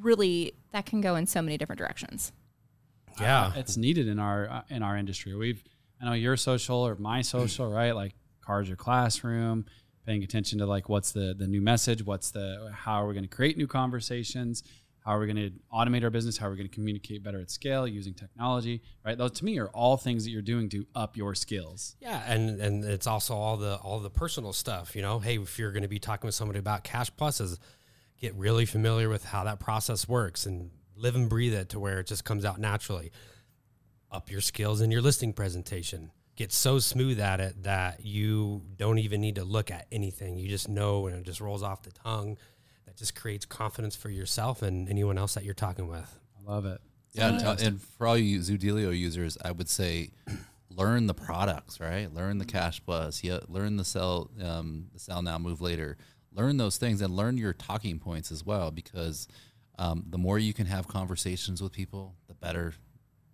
really 0.00 0.54
that 0.72 0.84
can 0.86 1.00
go 1.00 1.14
in 1.14 1.26
so 1.26 1.42
many 1.42 1.56
different 1.58 1.78
directions. 1.78 2.32
Yeah. 3.20 3.52
it's 3.56 3.76
needed 3.76 4.08
in 4.08 4.18
our 4.18 4.48
uh, 4.50 4.62
in 4.68 4.82
our 4.82 4.96
industry. 4.96 5.34
We've 5.36 5.62
I 6.02 6.06
know 6.06 6.12
your 6.14 6.36
social 6.36 6.78
or 6.78 6.96
my 6.96 7.22
social, 7.22 7.70
right? 7.70 7.92
Like 7.94 8.14
cards 8.44 8.68
your 8.68 8.76
classroom, 8.76 9.66
paying 10.06 10.22
attention 10.22 10.58
to 10.60 10.66
like 10.66 10.88
what's 10.88 11.12
the 11.12 11.34
the 11.36 11.46
new 11.46 11.60
message, 11.60 12.04
what's 12.04 12.30
the 12.30 12.72
how 12.72 13.02
are 13.02 13.08
we 13.08 13.14
going 13.14 13.28
to 13.28 13.34
create 13.34 13.58
new 13.58 13.66
conversations, 13.66 14.62
how 15.00 15.12
are 15.12 15.20
we 15.20 15.26
going 15.26 15.36
to 15.36 15.52
automate 15.72 16.02
our 16.02 16.10
business, 16.10 16.36
how 16.36 16.46
are 16.46 16.50
we 16.50 16.56
going 16.56 16.68
to 16.68 16.74
communicate 16.74 17.22
better 17.22 17.40
at 17.40 17.50
scale 17.50 17.86
using 17.86 18.14
technology, 18.14 18.82
right? 19.04 19.18
Those 19.18 19.32
to 19.32 19.44
me 19.44 19.58
are 19.58 19.68
all 19.68 19.96
things 19.96 20.24
that 20.24 20.30
you're 20.30 20.42
doing 20.42 20.68
to 20.70 20.86
up 20.94 21.16
your 21.16 21.34
skills. 21.34 21.96
Yeah, 22.00 22.22
and 22.26 22.60
and 22.60 22.84
it's 22.84 23.06
also 23.06 23.34
all 23.34 23.56
the 23.56 23.76
all 23.76 24.00
the 24.00 24.10
personal 24.10 24.52
stuff. 24.52 24.96
You 24.96 25.02
know, 25.02 25.18
hey, 25.18 25.38
if 25.38 25.58
you're 25.58 25.72
going 25.72 25.82
to 25.82 25.88
be 25.88 25.98
talking 25.98 26.26
with 26.26 26.34
somebody 26.34 26.58
about 26.58 26.84
cash 26.84 27.12
pluses, 27.12 27.58
get 28.20 28.34
really 28.34 28.66
familiar 28.66 29.08
with 29.08 29.24
how 29.24 29.44
that 29.44 29.60
process 29.60 30.08
works 30.08 30.46
and 30.46 30.70
live 30.96 31.14
and 31.14 31.28
breathe 31.28 31.54
it 31.54 31.68
to 31.70 31.78
where 31.78 32.00
it 32.00 32.06
just 32.06 32.24
comes 32.24 32.44
out 32.44 32.58
naturally. 32.58 33.12
Up 34.10 34.30
your 34.30 34.40
skills 34.40 34.80
in 34.80 34.90
your 34.90 35.02
listing 35.02 35.32
presentation. 35.32 36.10
Get 36.36 36.52
so 36.52 36.78
smooth 36.78 37.18
at 37.18 37.40
it 37.40 37.62
that 37.62 38.04
you 38.04 38.62
don't 38.76 38.98
even 38.98 39.20
need 39.20 39.36
to 39.36 39.44
look 39.44 39.70
at 39.70 39.86
anything. 39.90 40.36
You 40.36 40.48
just 40.48 40.68
know 40.68 41.06
and 41.06 41.16
it 41.16 41.24
just 41.24 41.40
rolls 41.40 41.62
off 41.62 41.82
the 41.82 41.92
tongue. 41.92 42.36
That 42.84 42.96
just 42.96 43.14
creates 43.14 43.46
confidence 43.46 43.96
for 43.96 44.10
yourself 44.10 44.62
and 44.62 44.88
anyone 44.88 45.16
else 45.18 45.34
that 45.34 45.44
you're 45.44 45.54
talking 45.54 45.88
with. 45.88 46.18
I 46.38 46.50
love 46.50 46.66
it. 46.66 46.80
Yeah, 47.12 47.28
and, 47.28 47.60
and 47.62 47.80
for 47.80 48.06
all 48.06 48.18
you 48.18 48.40
Zoodealio 48.40 48.96
users, 48.96 49.38
I 49.42 49.50
would 49.50 49.70
say 49.70 50.10
learn 50.70 51.06
the 51.06 51.14
products, 51.14 51.80
right? 51.80 52.12
Learn 52.12 52.36
the 52.36 52.44
Cash 52.44 52.82
Plus, 52.84 53.24
yeah, 53.24 53.38
learn 53.48 53.76
the 53.76 53.84
sell, 53.84 54.30
um, 54.42 54.88
the 54.92 54.98
sell 54.98 55.22
now, 55.22 55.38
move 55.38 55.62
later. 55.62 55.96
Learn 56.32 56.58
those 56.58 56.76
things 56.76 57.00
and 57.00 57.16
learn 57.16 57.38
your 57.38 57.54
talking 57.54 57.98
points 57.98 58.30
as 58.30 58.44
well, 58.44 58.70
because 58.70 59.26
um, 59.78 60.04
the 60.10 60.18
more 60.18 60.38
you 60.38 60.52
can 60.52 60.66
have 60.66 60.86
conversations 60.86 61.62
with 61.62 61.72
people, 61.72 62.14
the 62.28 62.34
better 62.34 62.74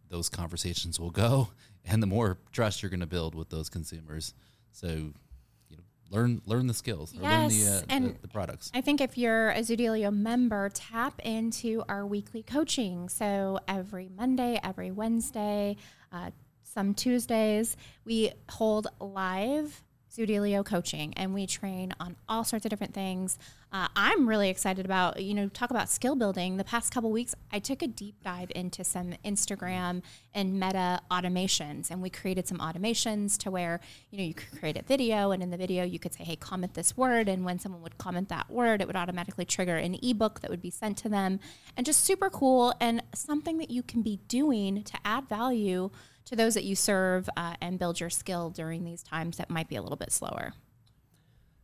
those 0.09 0.29
conversations 0.29 1.01
will 1.01 1.11
go, 1.11 1.49
and 1.85 2.03
the 2.03 2.07
more 2.07 2.39
trust 2.53 2.83
you're 2.83 2.91
going 2.91 3.01
to 3.01 3.07
build 3.07 3.35
with 3.35 3.51
those 3.51 3.69
consumers. 3.69 4.35
So, 4.73 4.89
you 4.89 5.77
know, 5.77 5.83
learn 6.11 6.43
learn 6.47 6.67
the 6.67 6.75
skills, 6.75 7.15
or 7.17 7.23
learn 7.23 7.49
the, 7.49 7.83
uh, 7.89 7.95
and 7.95 8.17
the 8.23 8.29
products. 8.29 8.71
I 8.75 8.81
think 8.81 9.01
if 9.01 9.19
you're 9.19 9.51
a 9.51 9.61
Zoodealio 9.61 10.13
member, 10.15 10.71
tap 10.73 11.21
into 11.21 11.83
our 11.89 12.07
weekly 12.07 12.43
coaching. 12.43 13.09
So 13.09 13.59
every 13.69 14.09
Monday, 14.17 14.61
every 14.63 14.91
Wednesday, 14.91 15.77
uh, 16.13 16.31
some 16.63 16.95
Tuesdays, 16.95 17.77
we 18.05 18.33
hold 18.49 18.87
live 18.99 19.83
Zoodealio 20.13 20.65
coaching 20.65 21.15
and 21.17 21.33
we 21.33 21.47
train 21.47 21.95
on 21.99 22.17
all 22.29 22.45
sorts 22.45 22.67
of 22.67 22.71
different 22.71 22.93
things. 22.93 23.39
Uh, 23.73 23.89
I'm 23.97 24.29
really 24.29 24.51
excited 24.51 24.85
about, 24.85 25.23
you 25.23 25.33
know, 25.33 25.49
talk 25.49 25.71
about 25.71 25.89
skill 25.89 26.15
building. 26.15 26.59
The 26.59 26.65
past 26.65 26.93
couple 26.93 27.11
weeks, 27.11 27.35
I 27.51 27.59
took 27.59 27.81
a 27.81 27.87
deep 27.87 28.17
dive 28.23 28.53
into 28.55 28.85
some 28.85 29.15
Instagram 29.25 30.03
and 30.35 30.61
meta 30.61 31.01
automations 31.11 31.91
and 31.91 32.03
we 32.03 32.11
created 32.11 32.47
some 32.47 32.59
automations 32.59 33.39
to 33.39 33.51
where, 33.51 33.81
you 34.11 34.19
know, 34.19 34.25
you 34.25 34.35
could 34.35 34.59
create 34.59 34.77
a 34.77 34.83
video 34.83 35.31
and 35.31 35.43
in 35.43 35.51
the 35.51 35.57
video 35.57 35.83
you 35.83 35.99
could 35.99 36.13
say, 36.13 36.25
hey, 36.25 36.37
comment 36.37 36.75
this 36.75 36.95
word. 36.95 37.27
And 37.27 37.47
when 37.47 37.59
someone 37.59 37.81
would 37.81 37.97
comment 37.97 38.29
that 38.29 38.51
word, 38.51 38.83
it 38.83 38.87
would 38.87 38.97
automatically 38.97 39.47
trigger 39.47 39.77
an 39.79 39.97
ebook 40.03 40.41
that 40.41 40.51
would 40.51 40.61
be 40.61 40.71
sent 40.71 40.99
to 40.99 41.09
them. 41.09 41.41
And 41.75 41.87
just 41.87 42.05
super 42.05 42.29
cool 42.29 42.75
and 42.81 43.03
something 43.15 43.57
that 43.57 43.71
you 43.71 43.83
can 43.83 44.03
be 44.03 44.21
doing 44.29 44.83
to 44.85 44.99
add 45.07 45.27
value 45.31 45.91
to 46.27 46.37
those 46.37 46.55
that 46.55 46.65
you 46.65 46.75
serve 46.75 47.29
uh, 47.37 47.55
and 47.61 47.79
build 47.79 48.01
your 48.01 48.11
skill 48.11 48.51
during 48.51 48.85
these 48.85 49.03
times 49.03 49.37
that 49.37 49.51
might 49.51 49.69
be 49.69 49.77
a 49.77 49.83
little 49.83 49.97
bit 49.97 50.13
slower. 50.13 50.55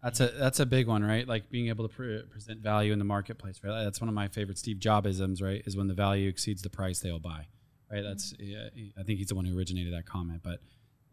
That's 0.02 0.20
a 0.20 0.28
that's 0.28 0.60
a 0.60 0.66
big 0.66 0.86
one, 0.86 1.02
right? 1.02 1.26
Like 1.26 1.50
being 1.50 1.68
able 1.68 1.88
to 1.88 1.94
pre- 1.94 2.22
present 2.22 2.60
value 2.60 2.92
in 2.92 2.98
the 2.98 3.04
marketplace, 3.04 3.60
right? 3.64 3.82
That's 3.82 4.00
one 4.00 4.08
of 4.08 4.14
my 4.14 4.28
favorite 4.28 4.58
Steve 4.58 4.76
Jobisms, 4.76 5.42
right? 5.42 5.62
Is 5.66 5.76
when 5.76 5.88
the 5.88 5.94
value 5.94 6.28
exceeds 6.28 6.62
the 6.62 6.70
price 6.70 7.00
they'll 7.00 7.18
buy, 7.18 7.46
right? 7.90 8.02
That's 8.02 8.32
yeah, 8.38 8.68
I 8.98 9.02
think 9.02 9.18
he's 9.18 9.28
the 9.28 9.34
one 9.34 9.44
who 9.44 9.58
originated 9.58 9.92
that 9.94 10.06
comment, 10.06 10.42
but 10.44 10.60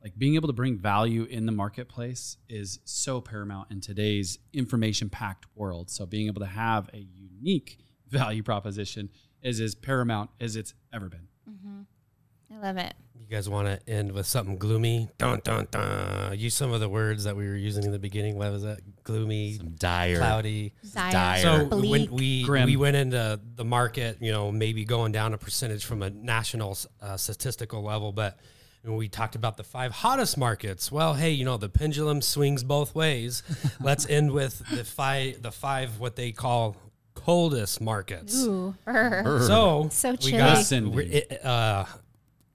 like 0.03 0.15
being 0.19 0.35
able 0.35 0.47
to 0.47 0.53
bring 0.53 0.77
value 0.77 1.23
in 1.23 1.47
the 1.47 1.51
marketplace 1.51 2.37
is 2.47 2.79
so 2.85 3.21
paramount 3.21 3.71
in 3.71 3.81
today's 3.81 4.37
information 4.53 5.09
packed 5.09 5.47
world. 5.55 5.89
So 5.89 6.05
being 6.05 6.27
able 6.27 6.41
to 6.41 6.47
have 6.47 6.87
a 6.93 6.99
unique 6.99 7.79
value 8.07 8.43
proposition 8.43 9.09
is 9.41 9.59
as 9.59 9.73
paramount 9.73 10.29
as 10.39 10.55
it's 10.55 10.75
ever 10.93 11.09
been. 11.09 11.27
I 12.53 12.59
love 12.59 12.77
it. 12.77 12.93
You 13.27 13.35
guys 13.35 13.49
want 13.49 13.67
to 13.67 13.89
end 13.91 14.11
with 14.11 14.27
something 14.27 14.57
gloomy? 14.57 15.09
Dun 15.17 15.41
dun 15.43 15.67
dun. 15.71 16.37
Use 16.37 16.53
some 16.53 16.71
of 16.71 16.79
the 16.79 16.87
words 16.87 17.23
that 17.23 17.35
we 17.35 17.47
were 17.47 17.55
using 17.55 17.83
in 17.83 17.91
the 17.91 17.97
beginning. 17.97 18.37
What 18.37 18.51
was 18.51 18.61
that? 18.61 18.79
Gloomy, 19.03 19.57
Dire. 19.57 20.17
cloudy. 20.17 20.73
Dire, 20.93 21.11
dire. 21.11 21.41
So 21.41 21.65
bleak. 21.65 21.91
when 22.11 22.11
we 22.17 22.43
Grim. 22.43 22.65
we 22.67 22.75
went 22.75 22.95
into 22.95 23.39
the 23.55 23.65
market, 23.65 24.17
you 24.21 24.31
know, 24.31 24.51
maybe 24.51 24.85
going 24.85 25.11
down 25.11 25.33
a 25.33 25.39
percentage 25.39 25.85
from 25.85 26.03
a 26.03 26.11
national 26.11 26.77
uh, 27.01 27.17
statistical 27.17 27.81
level, 27.81 28.11
but 28.11 28.37
when 28.83 28.95
we 28.95 29.07
talked 29.09 29.33
about 29.35 29.57
the 29.57 29.63
five 29.63 29.91
hottest 29.91 30.37
markets, 30.37 30.91
well, 30.91 31.15
hey, 31.15 31.31
you 31.31 31.45
know, 31.45 31.57
the 31.57 31.69
pendulum 31.69 32.21
swings 32.21 32.63
both 32.63 32.93
ways. 32.93 33.41
Let's 33.81 34.07
end 34.07 34.29
with 34.31 34.59
the 34.69 34.83
five 34.83 35.41
the 35.41 35.51
five 35.51 35.99
what 35.99 36.15
they 36.15 36.31
call 36.31 36.75
coldest 37.15 37.81
markets. 37.81 38.43
Ooh, 38.43 38.75
brr. 38.85 39.39
So 39.47 39.89
So 39.91 40.11
we 40.11 40.17
chilly. 40.17 40.37
got 40.37 40.57
Listen, 40.59 40.91
we- 40.91 41.05
it, 41.05 41.43
uh, 41.43 41.85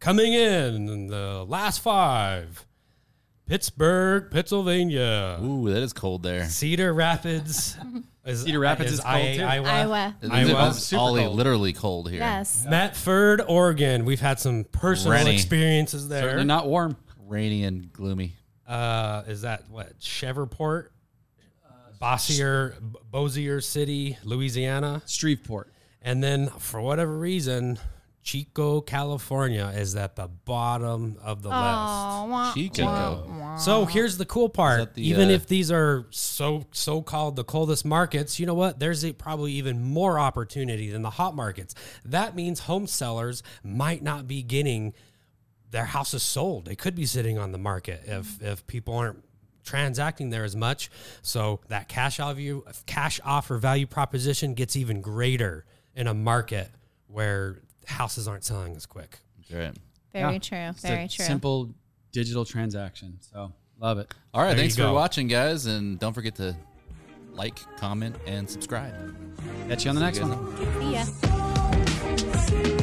coming 0.01 0.33
in 0.33 0.89
in 0.89 1.07
the 1.07 1.45
last 1.47 1.81
five. 1.81 2.67
Pittsburgh, 3.47 4.31
Pennsylvania. 4.31 5.39
Ooh, 5.43 5.71
that 5.73 5.83
is 5.83 5.93
cold 5.93 6.23
there. 6.23 6.49
Cedar 6.49 6.93
Rapids. 6.93 7.77
Is, 8.23 8.43
Cedar 8.43 8.61
Rapids 8.61 8.93
is 8.93 9.01
cold, 9.01 9.17
IA 9.17 9.37
too. 9.39 9.43
Iowa. 9.45 9.67
Iowa. 9.69 10.17
It- 10.21 10.31
Iowa. 10.31 10.69
It's 10.69 10.85
Super 10.85 11.01
Ollie, 11.01 11.23
cold. 11.23 11.37
literally 11.37 11.73
cold 11.73 12.11
here. 12.11 12.21
Yes. 12.21 12.67
Medford, 12.69 13.41
Oregon. 13.49 14.05
We've 14.05 14.21
had 14.21 14.39
some 14.39 14.65
personal 14.65 15.13
Rennie. 15.15 15.35
experiences 15.35 16.07
there. 16.07 16.23
Certainly 16.25 16.45
not 16.45 16.67
warm. 16.69 16.97
Rainy 17.27 17.65
and 17.65 17.91
gloomy. 17.91 18.35
Uh, 18.69 19.23
is 19.27 19.41
that 19.41 19.71
what 19.71 19.95
Shreveport, 20.01 20.93
Bossier, 21.99 22.75
B- 22.93 22.99
Bossier 23.11 23.61
City, 23.63 24.19
Louisiana, 24.23 25.03
Shreveport. 25.07 25.73
and 26.03 26.23
then 26.23 26.49
for 26.59 26.81
whatever 26.83 27.17
reason, 27.17 27.79
Chico, 28.23 28.81
California 28.83 29.73
is 29.75 29.97
at 29.97 30.15
the 30.15 30.29
bottom 30.29 31.17
of 31.23 31.43
the 31.43 31.49
list. 31.49 31.59
Wah, 31.59 32.53
Chico. 32.55 32.85
wah, 32.85 33.25
wah. 33.27 33.57
So 33.57 33.87
here's 33.87 34.19
the 34.19 34.27
cool 34.27 34.49
part. 34.49 34.95
the, 34.95 35.09
even 35.09 35.29
uh, 35.29 35.33
if 35.33 35.47
these 35.47 35.71
are 35.71 36.07
so 36.11 36.67
so 36.73 37.01
called 37.01 37.37
the 37.37 37.45
coldest 37.45 37.85
markets, 37.85 38.39
you 38.39 38.47
know 38.47 38.55
what? 38.55 38.79
There's 38.79 39.05
a, 39.05 39.13
probably 39.13 39.53
even 39.53 39.83
more 39.83 40.19
opportunity 40.19 40.91
than 40.91 41.03
the 41.03 41.11
hot 41.11 41.35
markets. 41.35 41.75
That 42.05 42.37
means 42.37 42.61
home 42.61 42.87
sellers 42.87 43.43
might 43.65 44.03
not 44.03 44.29
be 44.29 44.43
getting 44.43 44.93
their 45.71 45.87
houses 45.87 46.23
sold. 46.23 46.67
They 46.67 46.77
could 46.77 46.95
be 46.95 47.07
sitting 47.07 47.39
on 47.39 47.53
the 47.53 47.59
market 47.59 48.03
if 48.07 48.41
if 48.43 48.67
people 48.67 48.95
aren't 48.95 49.25
transacting 49.65 50.31
there 50.31 50.45
as 50.45 50.57
much. 50.57 50.91
So 51.23 51.61
that 51.69 51.89
cash 51.89 52.19
value 52.19 52.65
cash 52.87 53.19
offer 53.25 53.57
value 53.57 53.87
proposition 53.87 54.55
gets 54.55 54.77
even 54.77 55.01
greater 55.01 55.65
in 55.95 56.07
a 56.07 56.15
market 56.15 56.71
where 57.07 57.63
houses 57.91 58.27
aren't 58.29 58.45
selling 58.45 58.75
as 58.77 58.87
quick. 58.87 59.19
Right. 59.53 59.75
Very 60.13 60.33
Yeah. 60.35 60.39
true. 60.39 60.59
It's 60.59 60.85
a 60.85 60.87
Very 60.89 61.09
true. 61.09 61.25
Simple 61.25 61.71
digital 62.13 62.45
transaction. 62.45 63.19
So 63.21 63.53
love 63.79 63.99
it. 63.99 64.13
All 64.33 64.43
right. 64.43 64.49
There 64.51 64.59
thanks 64.59 64.77
for 64.77 64.93
watching, 64.93 65.29
guys, 65.29 65.67
and 65.67 65.99
don't 65.99 66.13
forget 66.15 66.35
to 66.37 66.57
like, 67.33 67.59
comment, 67.77 68.17
and 68.27 68.49
subscribe. 68.51 68.93
Catch 69.69 69.85
you 69.85 69.91
on 69.91 69.95
the 69.97 70.03
next 70.03 70.19
See 70.19 70.25
you 70.25 70.31
one. 70.31 70.93
guys 70.93 72.47
See 72.47 72.71
ya. 72.75 72.77